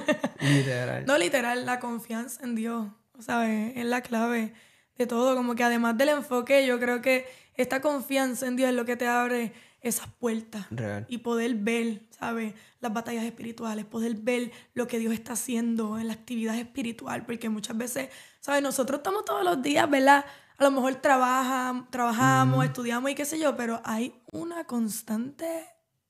[0.40, 1.06] Literal.
[1.06, 2.88] No, literal, la confianza en Dios,
[3.18, 3.72] ¿sabes?
[3.76, 4.52] Es la clave
[4.98, 5.34] de todo.
[5.34, 8.96] Como que además del enfoque, yo creo que esta confianza en Dios es lo que
[8.96, 10.66] te abre esas puertas.
[10.70, 11.06] Real.
[11.08, 12.52] Y poder ver, ¿sabes?
[12.80, 17.24] Las batallas espirituales, poder ver lo que Dios está haciendo en la actividad espiritual.
[17.24, 18.62] Porque muchas veces, ¿sabes?
[18.62, 20.24] Nosotros estamos todos los días, ¿verdad?
[20.56, 25.66] A lo mejor trabaja, trabajamos, estudiamos y qué sé yo, pero hay una constante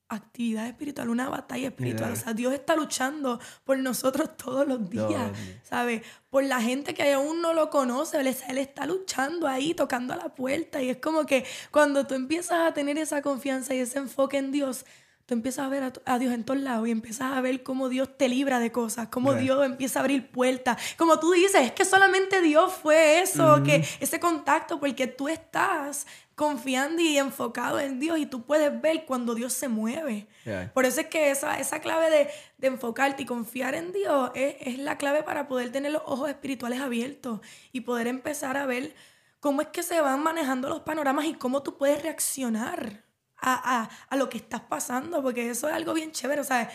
[0.09, 2.13] actividad espiritual, una batalla espiritual.
[2.13, 5.31] O sea, Dios está luchando por nosotros todos los días.
[5.63, 6.01] ¿sabes?
[6.31, 10.33] Por la gente que aún no lo conoce, él está luchando ahí, tocando a la
[10.33, 10.81] puerta.
[10.81, 14.51] Y es como que cuando tú empiezas a tener esa confianza y ese enfoque en
[14.51, 14.85] Dios,
[15.29, 18.17] tú empiezas a ver a, Dios en todos lados y empiezas a ver cómo Dios
[18.17, 19.35] te libra de cosas, cómo.
[19.35, 20.81] Dios empieza a abrir puertas.
[20.97, 26.07] Como tú dices, es que solamente Dios fue eso, que ese contacto, porque tú estás
[26.33, 30.27] confiando y enfocado en Dios y tú puedes ver cuando Dios se mueve.
[30.73, 32.27] Por eso es que esa, esa clave de,
[32.57, 36.27] de enfocarte y confiar en Dios es, es la clave para poder tener los ojos
[36.27, 38.95] espirituales abiertos y poder empezar a ver
[39.39, 43.08] cómo es que se van manejando los panoramas y cómo tú puedes reaccionar
[43.41, 46.41] a, a- a lo que estás pasando, porque eso es algo bien chévere.
[46.41, 46.69] O sea,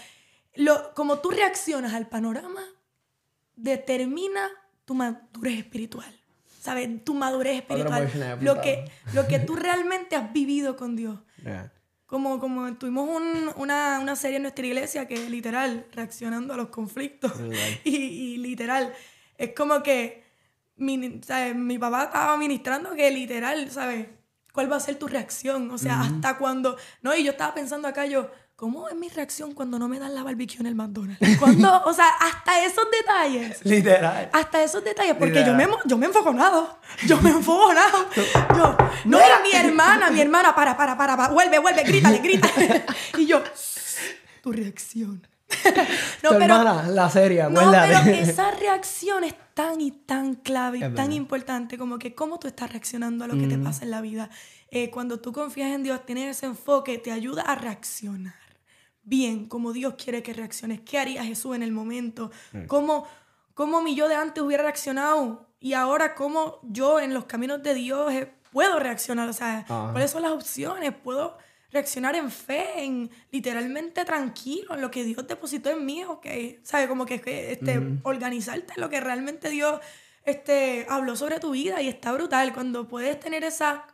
[0.57, 2.63] lo, como tú reaccionas al panorama
[3.57, 4.49] determina
[4.85, 6.13] tu madurez espiritual.
[6.61, 6.89] ¿Sabes?
[7.05, 8.03] Tu madurez espiritual.
[8.45, 11.19] Lo que, lo que tú realmente has vivido con Dios.
[12.07, 16.69] Como, como tuvimos un- una, una serie en nuestra iglesia que literal, reaccionando a los
[16.69, 17.33] conflictos.
[17.85, 18.95] Y, y literal,
[19.37, 20.25] es como que
[20.77, 21.55] mi, ¿sabes?
[21.55, 24.07] mi papá estaba ministrando que literal, ¿sabes?
[24.55, 25.69] ¿Cuál va a ser tu reacción?
[25.73, 26.77] O sea, hasta cuando...
[27.03, 30.15] No, y yo estaba pensando acá, yo, ¿cómo es mi reacción cuando no me dan
[30.15, 31.19] la barbecue en el McDonald's?
[31.41, 33.65] Cuando, o sea, hasta esos detalles.
[33.65, 34.31] Literal.
[34.33, 36.79] Hasta esos detalles, porque yo me, yo me he enfogonado.
[37.05, 38.09] Yo me he enfogonado.
[38.57, 38.77] Yo,
[39.07, 42.85] no era mi hermana, mi hermana, para, para, para, para, vuelve, vuelve, grítale, grítale.
[43.19, 43.43] Y yo,
[44.41, 45.27] tu reacción.
[46.23, 48.03] No, tu pero, hermana, la serie, no, acuérdate.
[48.05, 51.11] pero esa reacción es tan y tan clave y Es tan verdad.
[51.11, 54.31] importante como que cómo tú estás reaccionando a lo que te pasa en la vida.
[54.71, 58.35] Eh, cuando tú confías en Dios, tienes ese enfoque, te ayuda a reaccionar
[59.03, 60.81] bien, como Dios quiere que reacciones.
[60.81, 62.31] ¿Qué haría Jesús en el momento?
[62.67, 63.07] ¿Cómo,
[63.53, 65.47] cómo mi yo de antes hubiera reaccionado?
[65.61, 69.29] Y ahora cómo yo en los caminos de Dios eh, puedo reaccionar.
[69.29, 69.91] O sea, Ajá.
[69.93, 70.93] ¿cuáles son las opciones?
[70.95, 71.37] Puedo
[71.75, 76.27] reaccionar en fe, en literalmente tranquilo, en lo que Dios depositó en mí, ok,
[76.63, 76.87] ¿sabes?
[76.87, 77.17] Como que
[77.51, 79.81] este, organizarte en lo que realmente Dios
[80.25, 83.87] este, habló sobre tu vida y está brutal cuando puedes tener esa...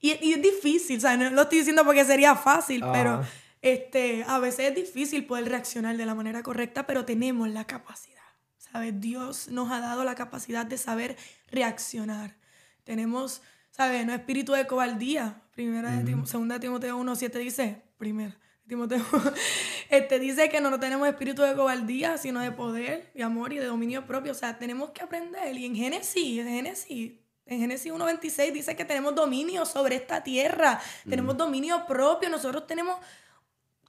[0.00, 1.18] Y, y es difícil, ¿sabes?
[1.18, 2.92] No lo estoy diciendo porque sería fácil, Ajá.
[2.92, 3.22] pero
[3.60, 8.22] este, a veces es difícil poder reaccionar de la manera correcta, pero tenemos la capacidad,
[8.56, 8.98] ¿sabes?
[8.98, 11.18] Dios nos ha dado la capacidad de saber
[11.50, 12.38] reaccionar.
[12.84, 13.42] Tenemos,
[13.80, 14.04] ¿sabes?
[14.04, 15.40] No espíritu de cobardía.
[15.54, 19.02] Primera de segunda de Timoteo 1.7 dice, primera, Timoteo,
[19.88, 23.56] este dice que no, no tenemos espíritu de cobardía, sino de poder, de amor y
[23.56, 24.32] de dominio propio.
[24.32, 25.56] O sea, tenemos que aprender.
[25.56, 27.12] Y en Génesis, en Génesis,
[27.46, 30.78] en Génesis 1.26 dice que tenemos dominio sobre esta tierra,
[31.08, 32.98] tenemos dominio propio, nosotros tenemos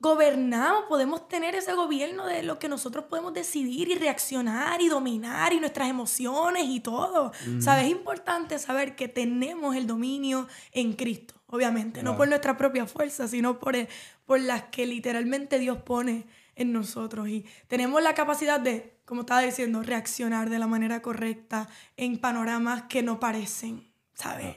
[0.01, 5.53] gobernamos, podemos tener ese gobierno de lo que nosotros podemos decidir y reaccionar y dominar
[5.53, 7.31] y nuestras emociones y todo.
[7.59, 7.85] ¿Sabes?
[7.85, 12.17] Es importante saber que tenemos el dominio en Cristo, obviamente, no Claro.
[12.17, 13.87] por nuestra propia fuerza, sino por, el-
[14.25, 16.25] por las que literalmente Dios pone
[16.55, 17.29] en nosotros.
[17.29, 22.83] Y tenemos la capacidad de, como estaba diciendo, reaccionar de la manera correcta en panoramas
[22.89, 24.55] que no parecen, ¿sabes?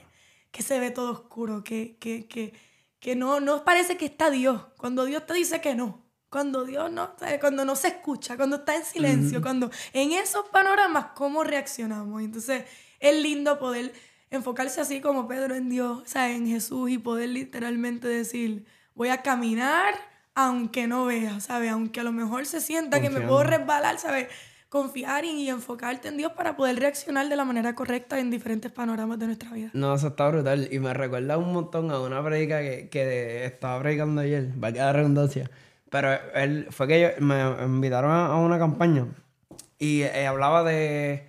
[0.51, 2.53] Que se ve todo oscuro, que, que, que,
[3.05, 4.63] que no, no parece que está Dios.
[4.77, 6.03] Cuando Dios te dice que no.
[6.27, 11.09] Cuando Dios no, cuando no se escucha, cuando está en silencio, cuando en esos panoramas,
[11.13, 12.23] ¿cómo reaccionamos?
[12.23, 12.65] Entonces,
[12.99, 13.93] es lindo poder
[14.31, 16.35] enfocarse así como Pedro en Dios, ¿sabes?
[16.35, 19.93] en Jesús y poder literalmente decir, voy a caminar
[20.33, 21.69] aunque no vea, ¿sabes?
[21.73, 24.29] Aunque a lo mejor se sienta que me puedo resbalar, ¿sabes?
[24.75, 29.17] Confiar y, enfocarte en Dios para poder reaccionar de la manera correcta en diferentes panoramas
[29.17, 29.69] de nuestra vida.
[29.71, 30.67] No, eso está brutal.
[30.69, 34.73] Y me recuerda un montón a una predica que, que estaba predicando ayer, va a
[34.73, 35.49] quedar redundancia.
[35.89, 39.05] Pero él, fue que yo- me invitaron a, a una campaña
[39.79, 41.25] y eh, hablaba de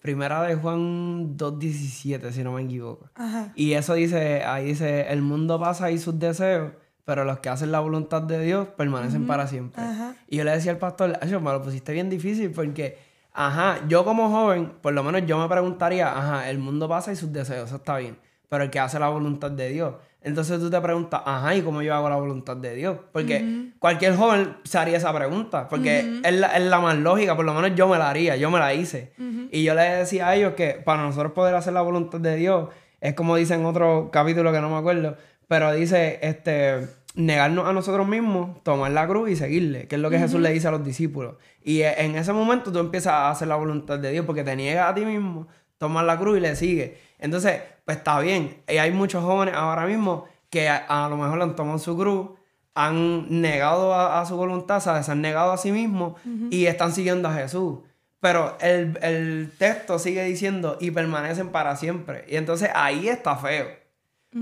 [0.00, 3.10] Primera de Juan 2.17, si no me equivoco.
[3.16, 3.52] Ajá.
[3.56, 6.70] Y eso dice, ahí dice, el mundo pasa y sus deseos,
[7.04, 9.82] pero los que hacen la voluntad de Dios permanecen para siempre.
[10.28, 12.98] Y yo le decía al pastor, eso me lo pusiste bien difícil porque,
[13.32, 17.16] ajá, yo como joven, por lo menos yo me preguntaría, ajá, el mundo pasa y
[17.16, 18.16] sus deseos, eso está bien,
[18.48, 19.94] pero el que hace la voluntad de Dios.
[20.22, 22.96] Entonces tú te preguntas, ajá, ¿y cómo yo hago la voluntad de Dios?
[23.12, 27.76] Porque cualquier joven se haría esa pregunta, porque es, la, más lógica, por lo menos
[27.76, 29.12] yo me la haría, yo me la hice.
[29.50, 32.70] Y yo le decía a ellos que para nosotros poder hacer la voluntad de Dios,
[33.02, 35.18] es como dice en otro capítulo que no me acuerdo,
[35.48, 40.10] pero dice, este, negarnos a nosotros mismos, tomar la cruz y seguirle, que es lo
[40.10, 41.36] que Jesús le dice a los discípulos.
[41.62, 44.56] Y e, en ese momento tú empiezas a hacer la voluntad de Dios, porque te
[44.56, 45.46] niegas a ti mismo,
[45.78, 46.92] tomas la cruz y le sigues.
[47.18, 48.62] Entonces, pues está bien.
[48.68, 52.30] Y hay muchos jóvenes ahora mismo que a, lo mejor han tomado su cruz,
[52.74, 55.06] han negado a, su voluntad, ¿sabes?
[55.06, 56.14] se han negado a sí mismos
[56.50, 57.80] y están siguiendo a Jesús.
[58.20, 62.24] Pero el, el texto sigue diciendo y permanecen para siempre.
[62.28, 63.83] Y entonces ahí está feo.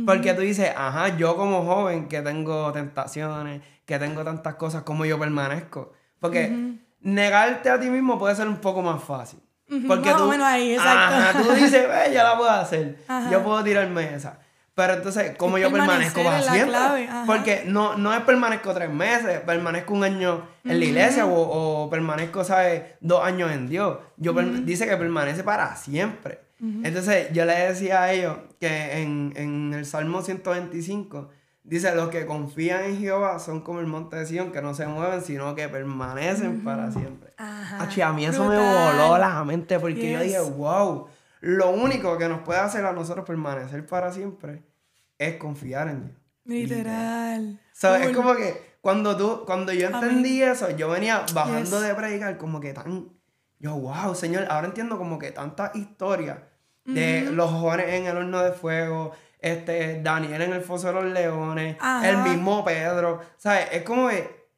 [0.07, 5.05] Porque tú dices, ajá, yo como joven que tengo tentaciones, que tengo tantas cosas, como
[5.05, 5.93] yo permanezco?
[6.19, 9.41] Porque negarte a ti mismo puede ser un poco más fácil.
[9.87, 11.15] Porque más tú, o menos ahí, exacto.
[11.15, 12.99] Ajá, tú dices, ve, ya la puedo hacer.
[13.31, 14.39] Yo puedo tirarme esa.
[14.75, 17.09] Pero entonces, ¿cómo yo permanezco para siempre?
[17.27, 22.45] Porque no, no es permanezco tres meses, permanezco un año en la iglesia o, permanezco,
[22.45, 22.83] ¿sabes?
[23.01, 23.99] Dos años en Dios.
[24.17, 26.41] Yo dice que permanece para siempre.
[26.83, 31.31] Entonces yo le decía a ellos que en, el Salmo 125
[31.65, 34.87] dice, los que confían en Jehová son como el monte de Sion, que no se
[34.87, 37.33] mueven, sino que permanecen para siempre.
[37.39, 41.09] Ajá, a mí eso me voló la mente porque yo dije, wow,
[41.41, 44.63] lo único que nos puede hacer a nosotros permanecer para siempre
[45.19, 46.17] es confiar en Dios.
[46.45, 47.61] Literal.
[47.73, 48.11] ¿Sabes?
[48.11, 52.61] Es como que cuando tú, cuando yo entendí eso, yo venía bajando de predicar como
[52.61, 53.09] que tan,
[53.59, 56.39] yo, wow, Señor, ahora entiendo como que tantas historias
[56.85, 61.05] de los jóvenes en el horno de fuego, este, Daniel en el foso de los
[61.05, 63.69] leones, el mismo Pedro, ¿sabes?
[63.73, 64.49] Es como que,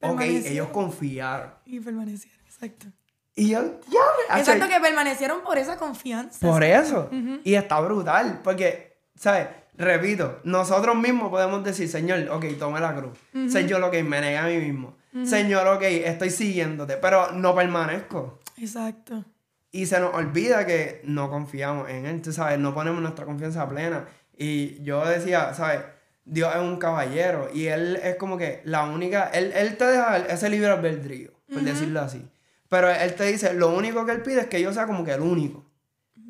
[0.00, 1.52] ok, ellos confiaron.
[1.66, 2.86] Y permanecieron, exacto.
[3.34, 6.46] Y yo, ya, Exacto, que permanecieron por esa confianza.
[6.46, 7.08] Por eso.
[7.44, 9.48] Y está brutal, porque, ¿sabes?
[9.74, 13.18] Repito, nosotros mismos podemos decir, Señor, ok, tome la cruz.
[13.50, 14.96] Señor, ok, me negué a mí mismo.
[15.24, 18.40] Señor, ok, estoy siguiéndote, pero no permanezco.
[18.58, 19.24] Exacto.
[19.72, 23.68] Y se nos olvida que no confiamos en Él, tú sabes, no ponemos nuestra confianza
[23.68, 24.06] plena.
[24.36, 25.80] Y yo decía, ¿sabes?
[26.24, 30.18] Dios es un caballero y Él es como que la única, Él, él te deja
[30.18, 32.24] ese libre albedrío, por decirlo así.
[32.68, 35.12] Pero Él te dice, lo único que Él pide es que yo sea como que
[35.12, 35.64] el único.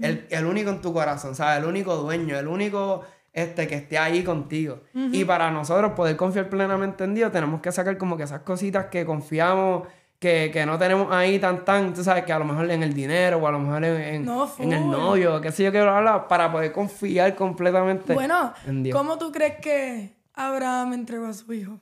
[0.00, 1.62] el, el, único en tu corazón, ¿sabes?
[1.62, 4.82] El único dueño, el único este, que esté ahí contigo.
[4.94, 8.86] Y para nosotros poder confiar plenamente en Dios, tenemos que sacar como que esas cositas
[8.86, 9.88] que confiamos
[10.22, 13.38] que, no tenemos ahí tan tan, tú sabes, que a lo mejor en el dinero
[13.38, 16.70] o a lo mejor en, en, el novio, qué sé yo, quiero hablar, para poder
[16.70, 18.96] confiar completamente bueno, en Dios.
[18.96, 21.80] ¿Cómo tú crees que Abraham entregó a su hijo?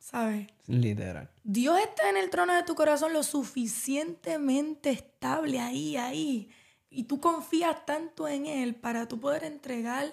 [0.00, 0.48] ¿Sabes?
[0.66, 1.30] Literal.
[1.44, 6.50] Dios está en el trono de tu corazón lo suficientemente estable ahí, ahí.
[6.90, 10.12] Y tú confías tanto en Él para tú poder entregar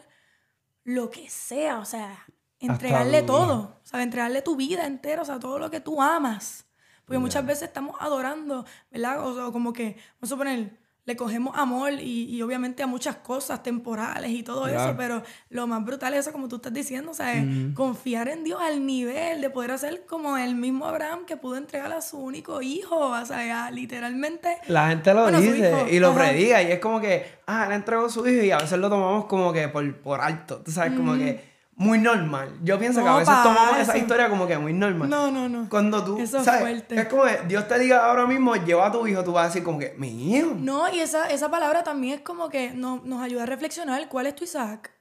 [0.84, 2.26] lo que sea, o sea,
[2.60, 6.65] entregarle todo, o sea, entregarle tu vida entera, o sea, todo lo que tú amas.
[7.06, 9.26] Porque muchas veces estamos adorando, ¿verdad?
[9.26, 10.72] O, como que, vamos a suponer,
[11.06, 15.68] le cogemos amor y, y, obviamente a muchas cosas temporales y todo eso, pero lo
[15.68, 17.46] más brutal es eso, como tú estás diciendo, o sea,
[17.76, 21.94] confiar en Dios al nivel de poder hacer como el mismo Abraham que pudo entregar
[21.94, 24.58] a su único hijo, o sea, literalmente...
[24.68, 28.10] La gente lo dice y lo prediga y es como que, ah, le entregó a
[28.10, 31.14] su hijo y a veces lo tomamos como que por, por alto, tú sabes, como
[31.14, 32.58] que muy normal.
[32.64, 35.10] Yo pienso que a veces tomamos esa historia como que muy normal.
[35.10, 35.70] No, no, no.
[35.70, 37.00] Cuando tú, eso es fuerte.
[37.00, 39.48] Es como que Dios te diga ahora mismo, lleva a tu hijo, tú vas a
[39.48, 40.56] decir como que, mi hijo.
[40.58, 44.28] No, y esa, esa palabra también es como que nos, nos ayuda a reflexionar cuál
[44.28, 44.96] es tu Isaac.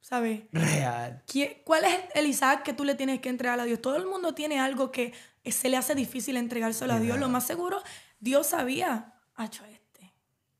[0.00, 0.42] ¿Sabes?
[0.52, 1.22] Real.
[1.64, 3.80] ¿Cuál es el Isaac que tú le tienes que entregar a Dios?
[3.80, 5.14] Todo el mundo tiene algo que
[5.46, 7.18] se le hace difícil entregárselo a Dios.
[7.18, 7.82] Lo más seguro,
[8.20, 10.12] Didios sabía, hecho este,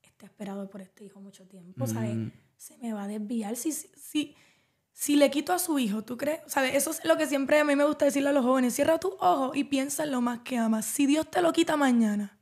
[0.03, 2.15] este esperado por este hijo mucho tiempo, ¿sabes?
[2.15, 2.33] Mm.
[2.57, 3.57] Se me va a desviar.
[3.57, 4.35] Si, si,
[4.95, 6.41] si le quito a su hijo, ¿tú crees?
[6.47, 6.77] ¿Sabes?
[6.77, 8.75] Eso es lo que siempre a mí me gusta decirle a los jóvenes.
[8.75, 10.87] Cierra tus ojos y piensa en lo más que amas.
[10.87, 12.39] Si Dios te lo quita mañana.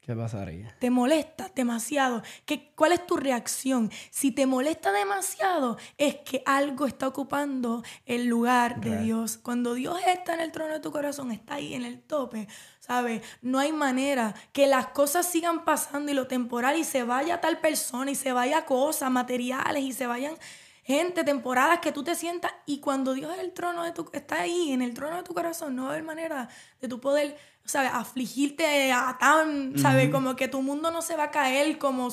[0.00, 0.74] ¿Qué pasaría?
[0.80, 2.22] Te molesta demasiado.
[2.46, 3.90] ¿Qué, ¿Cuál es tu reacción?
[4.10, 9.36] Si te molesta demasiado, es que algo está ocupando el lugar de Dios.
[9.36, 12.48] Cuando Dios está en el trono de tu corazón, está ahí en el tope,
[12.80, 13.22] ¿sabes?
[13.42, 17.60] No hay manera que las cosas sigan pasando y lo temporal y se vaya tal
[17.60, 20.34] persona y se vaya cosas, materiales y se vayan
[20.82, 24.40] gente, temporadas que tú te sientas y cuando Dios es el trono de tu, está
[24.40, 26.48] ahí, en el trono de tu corazón, no va a haber manera
[26.80, 27.90] de tu poder, ¿sabes?
[27.94, 30.10] Afligirte a tan, ¿sabes?
[30.10, 32.08] Como que tu mundo no se va a caer como,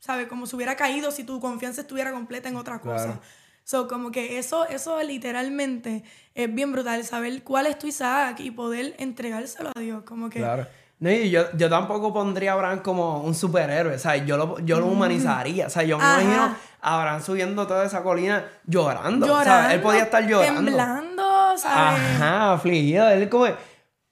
[0.00, 0.26] ¿sabes?
[0.26, 3.20] Como si hubiera caído si tu confianza estuviera completa en otra cosa.
[3.62, 6.02] So, como que eso, eso literalmente
[6.34, 10.04] es bien brutal, saber cuál es tu Isaac y poder entregárselo a Dios.
[10.04, 10.38] Como que.
[10.38, 10.66] Claro.
[11.00, 14.80] No, y yo, yo tampoco pondría a Abraham como un superhéroe, sea, yo lo, yo
[14.80, 16.22] lo humanizaría, o sea, yo me Ajá.
[16.22, 19.74] imagino Abraham subiendo toda esa colina llorando, Llorando.
[19.74, 20.62] Él podía estar llorando.
[20.64, 22.00] Temblando, ¿sabes?
[22.16, 23.46] Ajá, afligido, él como,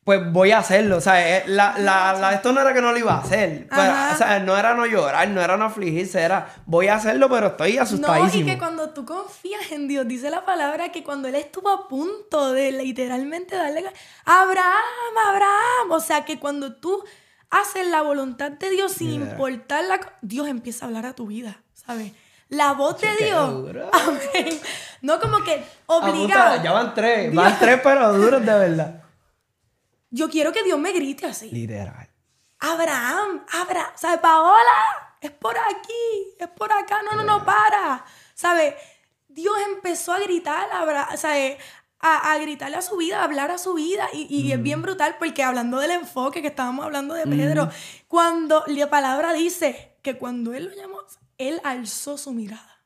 [0.04, 2.92] pues voy a hacerlo, o sea, eh, la, la, la- esto no era que no
[2.92, 4.12] lo iba a hacer, pero, Ajá.
[4.14, 7.48] o sea, no era no llorar, no era no afligirse, era voy a hacerlo, pero
[7.48, 8.44] estoy No, asustadísimo.
[8.44, 11.88] y que cuando tú confías en Dios, dice la palabra que cuando él estuvo a
[11.88, 13.84] punto de literalmente darle
[14.24, 17.02] Abraham, Abraham, o sea que cuando tú
[17.50, 19.30] haces la voluntad de Dios sin Yeah.
[19.30, 22.12] importar la co- Dios empieza a hablar a tu vida, ¿sabes?
[22.48, 23.48] La voz de Dios.
[23.92, 24.60] Amén.
[25.02, 25.54] No como que
[25.88, 26.62] Apunta, obligado.
[26.62, 29.02] ya van tres, van tres pero duros de verdad.
[30.10, 31.50] Yo quiero que Dios me grite así.
[31.50, 32.08] Literal.
[32.60, 34.20] Abraham, Abraham, ¿sabes?
[34.20, 38.74] Paola, es por aquí, es por acá, no, no, no, para, ¿sabes?
[39.28, 41.58] Dios empezó a gritar, a, ¿sabes?
[41.98, 44.80] A, a gritarle a su vida, a hablar a su vida, y, y es bien
[44.80, 47.68] brutal porque hablando del enfoque que estábamos hablando de Pedro,
[48.08, 51.00] cuando la palabra dice que cuando él lo llamó,
[51.38, 52.82] él alzó su mirada.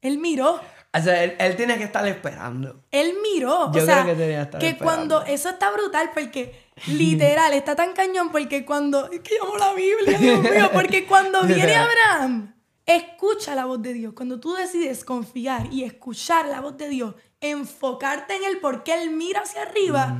[0.00, 0.60] Él miró.
[0.92, 2.84] O sea, él, él tiene que estar esperando.
[2.90, 3.70] Él miró.
[3.72, 4.84] Yo o sea, creo que tenía que estar esperando.
[4.84, 5.22] cuando.
[5.32, 9.10] Eso está brutal porque, literal, está tan cañón porque cuando.
[9.10, 10.70] Es que llamo la Biblia, Dios mío.
[10.72, 11.74] Porque cuando viene.
[11.74, 12.54] Abraham,
[12.86, 14.14] escucha la voz de Dios.
[14.14, 19.10] Cuando tú decides confiar y escuchar la voz de Dios, enfocarte en él porque él
[19.10, 20.16] mira hacia arriba,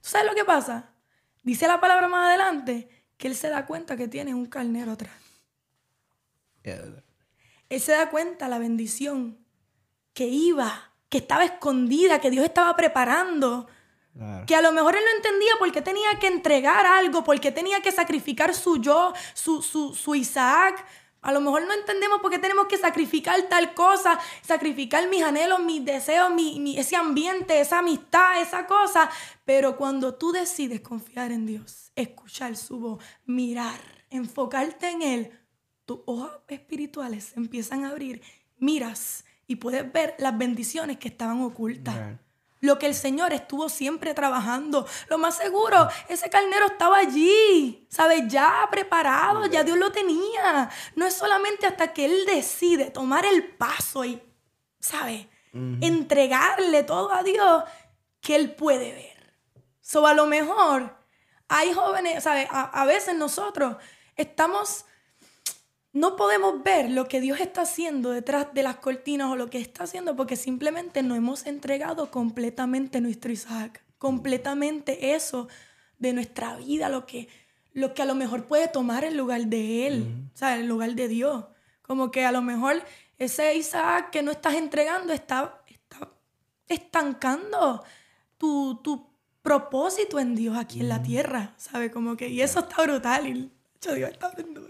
[0.00, 0.90] ¿tú sabes lo que pasa?
[1.42, 5.21] Dice la palabra más adelante que él se da cuenta que tiene un carnero atrás.
[6.64, 9.38] Él se da cuenta la bendición
[10.14, 13.66] que iba, que estaba escondida, que Dios estaba preparando.
[14.14, 14.44] Claro.
[14.46, 17.50] Que a lo mejor él no entendía por qué tenía que entregar algo, por qué
[17.50, 20.84] tenía que sacrificar su yo, su, su, su Isaac.
[21.22, 25.60] A lo mejor no entendemos por qué tenemos que sacrificar tal cosa, sacrificar mis anhelos,
[25.60, 29.08] mis deseos, mi, mi- ese ambiente, esa amistad, esa cosa.
[29.46, 35.38] Pero cuando tú decides confiar en Dios, escuchar su voz, mirar, enfocarte en Él,
[35.92, 38.22] tus ojos espirituales se empiezan a abrir,
[38.58, 42.18] miras y puedes ver las bendiciones que estaban ocultas.
[42.60, 44.86] Lo que el Señor estuvo siempre trabajando.
[45.08, 48.22] Lo más seguro, ese carnero estaba allí, ¿sabes?
[48.28, 50.70] Ya preparado, ya Dios lo tenía.
[50.94, 54.22] No es solamente hasta que Él decide tomar el paso y,
[54.78, 55.26] ¿sabes?
[55.52, 57.64] Entregarle todo a Dios
[58.20, 59.34] que Él puede ver.
[59.80, 60.96] So, a lo mejor
[61.48, 62.46] hay jóvenes, ¿sabes?
[62.50, 63.76] A, a veces nosotros
[64.16, 64.86] estamos
[65.92, 69.58] no podemos ver lo que Dios está haciendo detrás de las cortinas o lo que
[69.58, 75.48] está haciendo porque simplemente no hemos entregado completamente nuestro Isaac, completamente eso
[75.98, 77.28] de nuestra vida, lo que,
[77.72, 80.94] lo que a lo mejor puede tomar el lugar de Él, o sea, el lugar
[80.94, 81.44] de Dios.
[81.82, 82.82] Como que a lo mejor
[83.18, 86.10] ese Isaac que no estás entregando está, está
[86.68, 87.84] estancando
[88.38, 89.12] tu, tu
[89.42, 91.92] propósito en Dios aquí en la tierra, ¿sabes?
[91.92, 93.26] Como que, y eso está brutal.
[93.26, 93.52] Y,
[93.82, 94.68] hecho, Dios está bien duro.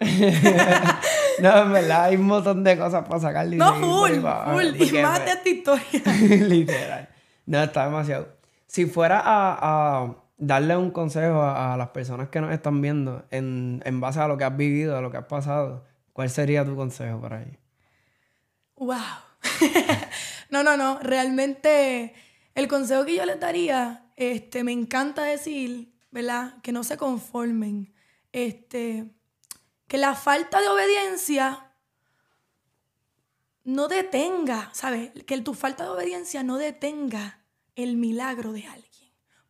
[1.40, 3.56] No, en verdad, hay un montón de cosas para sacarle.
[3.56, 4.82] y No, full, full.
[4.82, 6.02] Y más de esta historia.
[6.48, 7.08] Literal.
[7.46, 8.28] No, está demasiado.
[8.66, 13.24] Si fuera a, a darle un consejo a, a las personas que nos están viendo
[13.30, 16.64] en, en base a lo que has vivido, a lo que has pasado, ¿cuál sería
[16.64, 17.58] tu consejo para ellos?
[18.76, 18.98] Wow.
[20.50, 20.98] no, no, no.
[21.00, 22.14] Realmente
[22.54, 26.54] el consejo que yo les daría, este, me encanta decir, ¿verdad?
[26.62, 27.92] Que no se conformen.
[28.32, 29.10] Este,
[29.88, 31.70] que la falta de obediencia
[33.64, 35.12] no detenga, ¿sabes?
[35.26, 37.40] Que tu falta de obediencia no detenga
[37.76, 38.90] el milagro de alguien.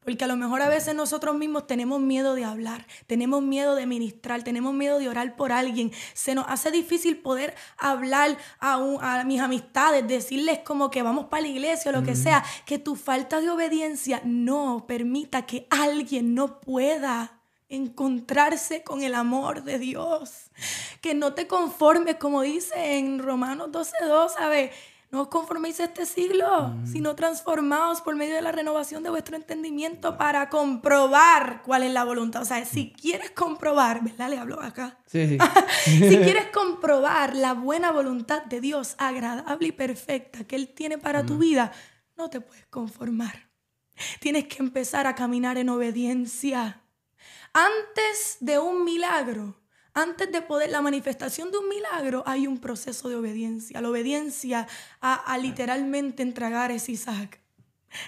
[0.05, 3.87] Porque a lo mejor a veces nosotros mismos tenemos miedo de hablar, tenemos miedo de
[3.87, 5.93] ministrar, tenemos miedo de orar por alguien.
[6.13, 11.27] Se nos hace difícil poder hablar a, un- a mis amistades, decirles como que vamos
[11.27, 12.45] para la iglesia o lo que sea.
[12.67, 17.41] Que tu falta de obediencia no permita que alguien no pueda
[17.73, 20.51] encontrarse con el amor de Dios.
[21.01, 24.71] Que no te conformes, como dice en Romanos 12.2, ¿sabes?
[25.11, 29.37] No os conforméis a este siglo, sino transformaos por medio de la renovación de vuestro
[29.37, 32.41] entendimiento para comprobar cuál es la voluntad.
[32.41, 34.31] O sea, si quieres comprobar, ¿verdad?
[34.31, 34.99] Le hablo acá.
[35.05, 35.39] Sí, sí.
[35.85, 41.27] si quieres comprobar la buena voluntad de Dios, agradable y perfecta que Él tiene para
[41.27, 41.73] tu vida,
[42.17, 43.51] no te puedes conformar.
[44.19, 46.82] Tienes que empezar a caminar en obediencia.
[47.53, 49.61] Antes de un milagro,
[49.95, 53.81] antes de poder, la manifestación de un milagro, hay un proceso de obediencia.
[53.81, 54.67] La obediencia
[55.01, 57.41] a, literalmente entregar ese Isaac.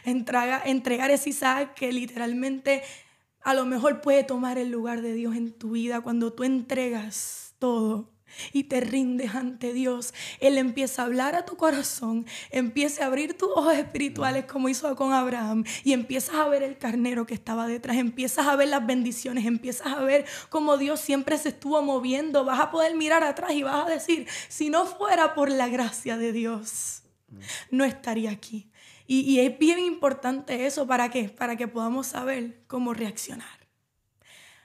[0.04, 2.82] Entrega- entregar ese Isaac que literalmente
[3.42, 7.54] a lo mejor puede tomar el lugar de Dios en tu vida cuando tú entregas
[7.58, 8.13] todo.
[8.52, 13.36] Y te rindes ante Dios, Él empieza a hablar a tu corazón, empieza a abrir
[13.36, 17.66] tus ojos espirituales como hizo con Abraham y empiezas a ver el carnero que estaba
[17.66, 22.44] detrás, empiezas a ver las bendiciones, empiezas a ver cómo Dios siempre se estuvo moviendo,
[22.44, 26.16] vas a poder mirar atrás y vas a decir, si no fuera por la gracia
[26.16, 27.02] de Dios,
[27.70, 28.70] no estaría aquí.
[29.06, 31.28] Y, es bien importante eso, ¿para qué?
[31.28, 33.63] Para que podamos saber cómo reaccionar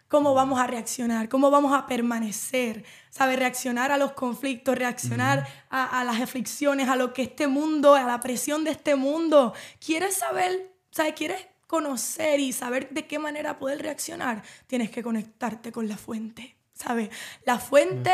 [0.09, 3.37] cómo vamos a reaccionar, cómo vamos a permanecer, ¿sabes?
[3.37, 8.19] Reaccionar a los conflictos, reaccionar a, las aflicciones, a lo que este mundo, a la
[8.19, 9.53] presión de este mundo.
[9.79, 11.13] ¿Quieres saber, ¿sabes?
[11.13, 14.41] ¿Quieres conocer y saber de qué manera poder reaccionar?
[14.65, 17.09] Tienes que conectarte con la fuente, ¿sabes?
[17.45, 18.11] La fuente,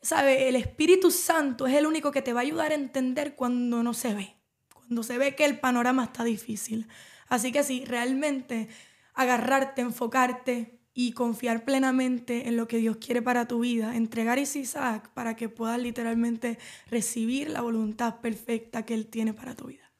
[0.00, 0.40] ¿sabes?
[0.40, 3.92] El Espíritu Santo es el único que te va a ayudar a entender cuando no
[3.92, 4.36] se ve,
[4.72, 6.88] cuando se ve que el panorama está difícil.
[7.28, 8.68] Así que sí, realmente
[9.12, 14.60] agarrarte, enfocarte, y confiar plenamente en lo que Dios quiere para tu vida, entregar ese
[14.60, 16.58] Isaac para que puedas literalmente
[16.90, 19.92] recibir la voluntad perfecta que Él tiene para tu vida.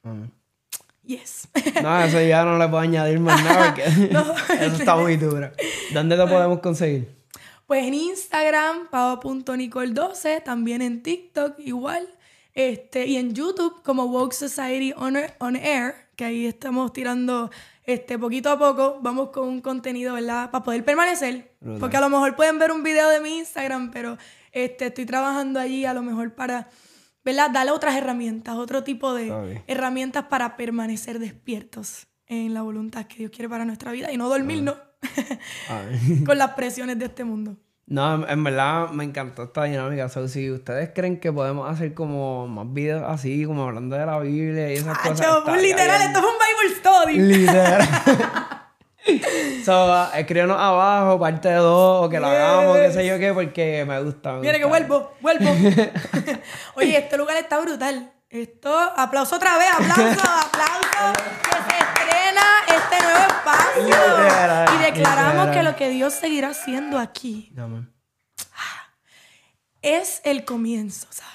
[1.04, 1.48] Yes.
[1.82, 3.84] No, eso ya no le puedo añadir más nada porque
[4.64, 5.50] eso está muy duro.
[5.92, 7.14] ¿Dónde te podemos conseguir?
[7.66, 12.08] Pues en Instagram, pavo.nicole12, también en TikTok igual,
[12.54, 17.50] este, y en YouTube como Woke Society on Air, que ahí estamos tirando
[17.86, 20.50] este, poquito a poco vamos con un contenido, ¿verdad?
[20.50, 21.56] Para poder permanecer.
[21.78, 24.18] Porque a lo mejor pueden ver un video de mi Instagram, pero
[24.52, 26.68] este, estoy trabajando allí a lo mejor para,
[27.24, 27.50] ¿verdad?
[27.50, 33.30] Darle otras herramientas, otro tipo de herramientas para permanecer despiertos en la voluntad que Dios
[33.30, 34.76] quiere para nuestra vida y no dormirnos
[36.26, 37.56] con las presiones de este mundo.
[37.88, 40.08] No, en verdad me encantó esta dinámica.
[40.08, 44.72] si ustedes creen que podemos hacer como más videos así, como hablando de la Biblia
[44.72, 45.24] y esas cosas.
[45.44, 47.18] Pues, literal, esto es un Bible Study.
[47.38, 47.88] Literal.
[49.64, 54.02] so, escríbanos abajo, parte 2, o que lo hagamos, qué sé yo qué, porque me
[54.02, 54.32] gusta.
[54.32, 55.48] Me Mira que vuelvo, vuelvo.
[56.74, 58.12] Oye, este lugar está brutal.
[58.28, 61.22] Esto, aplauso otra vez, aplauso, aplauso.
[64.74, 67.52] y declaramos que lo que Dios seguirá haciendo aquí
[69.82, 71.34] es el comienzo, ¿sabes?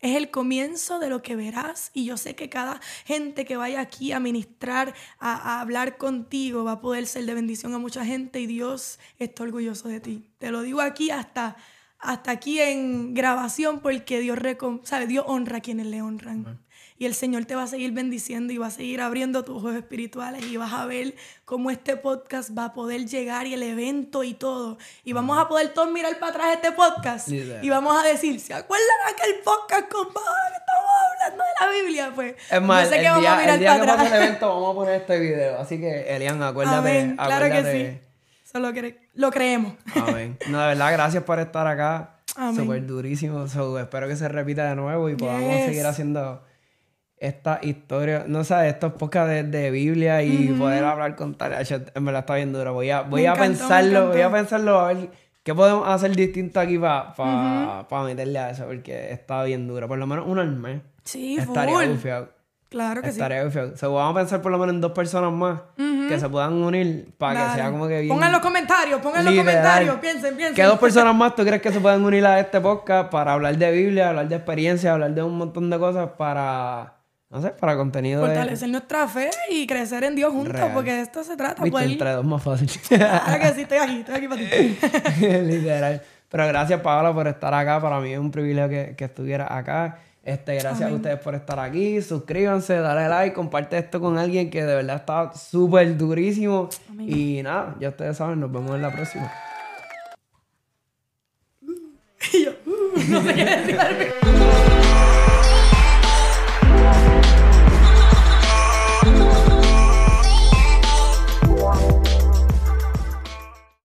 [0.00, 3.80] Es el comienzo de lo que verás y yo sé que cada gente que vaya
[3.80, 8.04] aquí a ministrar, a, a, hablar contigo, va a poder ser de bendición a mucha
[8.04, 10.30] gente y Dios está orgulloso de ti.
[10.36, 11.56] Te lo digo aquí hasta
[11.98, 14.38] hasta aquí en grabación porque Dios,
[14.84, 16.60] sabe, Dios honra a quienes le honran.
[16.98, 19.74] Y el Señor te va a seguir bendiciendo y va a seguir abriendo tus ojos
[19.74, 24.24] espirituales y vas a ver cómo este podcast va a poder llegar y el evento
[24.24, 24.78] y todo.
[25.04, 28.54] Y vamos a poder todos mirar para atrás este podcast y vamos a decir, ¿se
[28.54, 30.90] acuerdan aquel podcast, compadre, que estamos
[31.20, 32.12] hablando de la Biblia?
[32.14, 34.70] Pues es más, el, día, vamos a mirar el día que pase el evento vamos
[34.70, 35.58] a poner este video.
[35.58, 37.14] Así que, Elian, acuérdate.
[37.16, 38.06] claro que sí.
[38.50, 39.74] Solo que lo creemos.
[39.94, 40.38] Amén.
[40.48, 42.20] No, de verdad, gracias por estar acá.
[42.54, 43.44] Súper durísimo.
[43.44, 46.42] espero que se repita de nuevo y podamos seguir haciendo
[47.18, 51.52] esta historia, no sé, estos podcasts de, de Biblia y poder hablar con tal.
[51.52, 52.74] En verdad está bien duro.
[52.74, 55.08] Voy a, voy a pensarlo, voy a pensarlo a ver
[55.42, 59.88] qué podemos hacer distinto aquí para pa, meterle a eso, porque está bien duro.
[59.88, 60.82] Por lo menos uno al mes.
[61.04, 62.26] Sí, Estaría full.
[62.68, 63.20] Claro que sí.
[63.76, 67.14] Se vamos a pensar por lo menos en dos personas más que se puedan unir
[67.16, 68.14] para que sea como que bien.
[68.14, 70.54] Pongan los comentarios, pongan los comentarios, piensen, piensen.
[70.54, 73.56] ¿Qué dos personas más tú crees que se pueden unir a este podcast para hablar
[73.56, 76.95] de Biblia, hablar de experiencia, hablar de un montón de cosas para.
[77.28, 81.24] No sé, para contenido Fortalecer nuestra fe y crecer en Dios juntos, porque de esto
[81.24, 81.62] se trata.
[81.64, 82.70] Viste, entre dos más fácil.
[82.88, 85.26] Claro que sí, estoy aquí, estoy aquí para ti.
[85.26, 86.02] Literal.
[86.28, 87.80] Pero gracias, Paola, por estar acá.
[87.80, 89.98] Para mí es un privilegio que, que estuvieras acá.
[90.26, 92.02] Este, gracias a ustedes por estar aquí.
[92.02, 96.68] Suscríbanse, dale like, comparte esto con alguien que de verdad está súper durísimo.
[96.98, 99.32] Y nada, ya ustedes saben, nos vemos en la próxima.
[102.32, 104.35] Y yo, uh, no sé qué decir.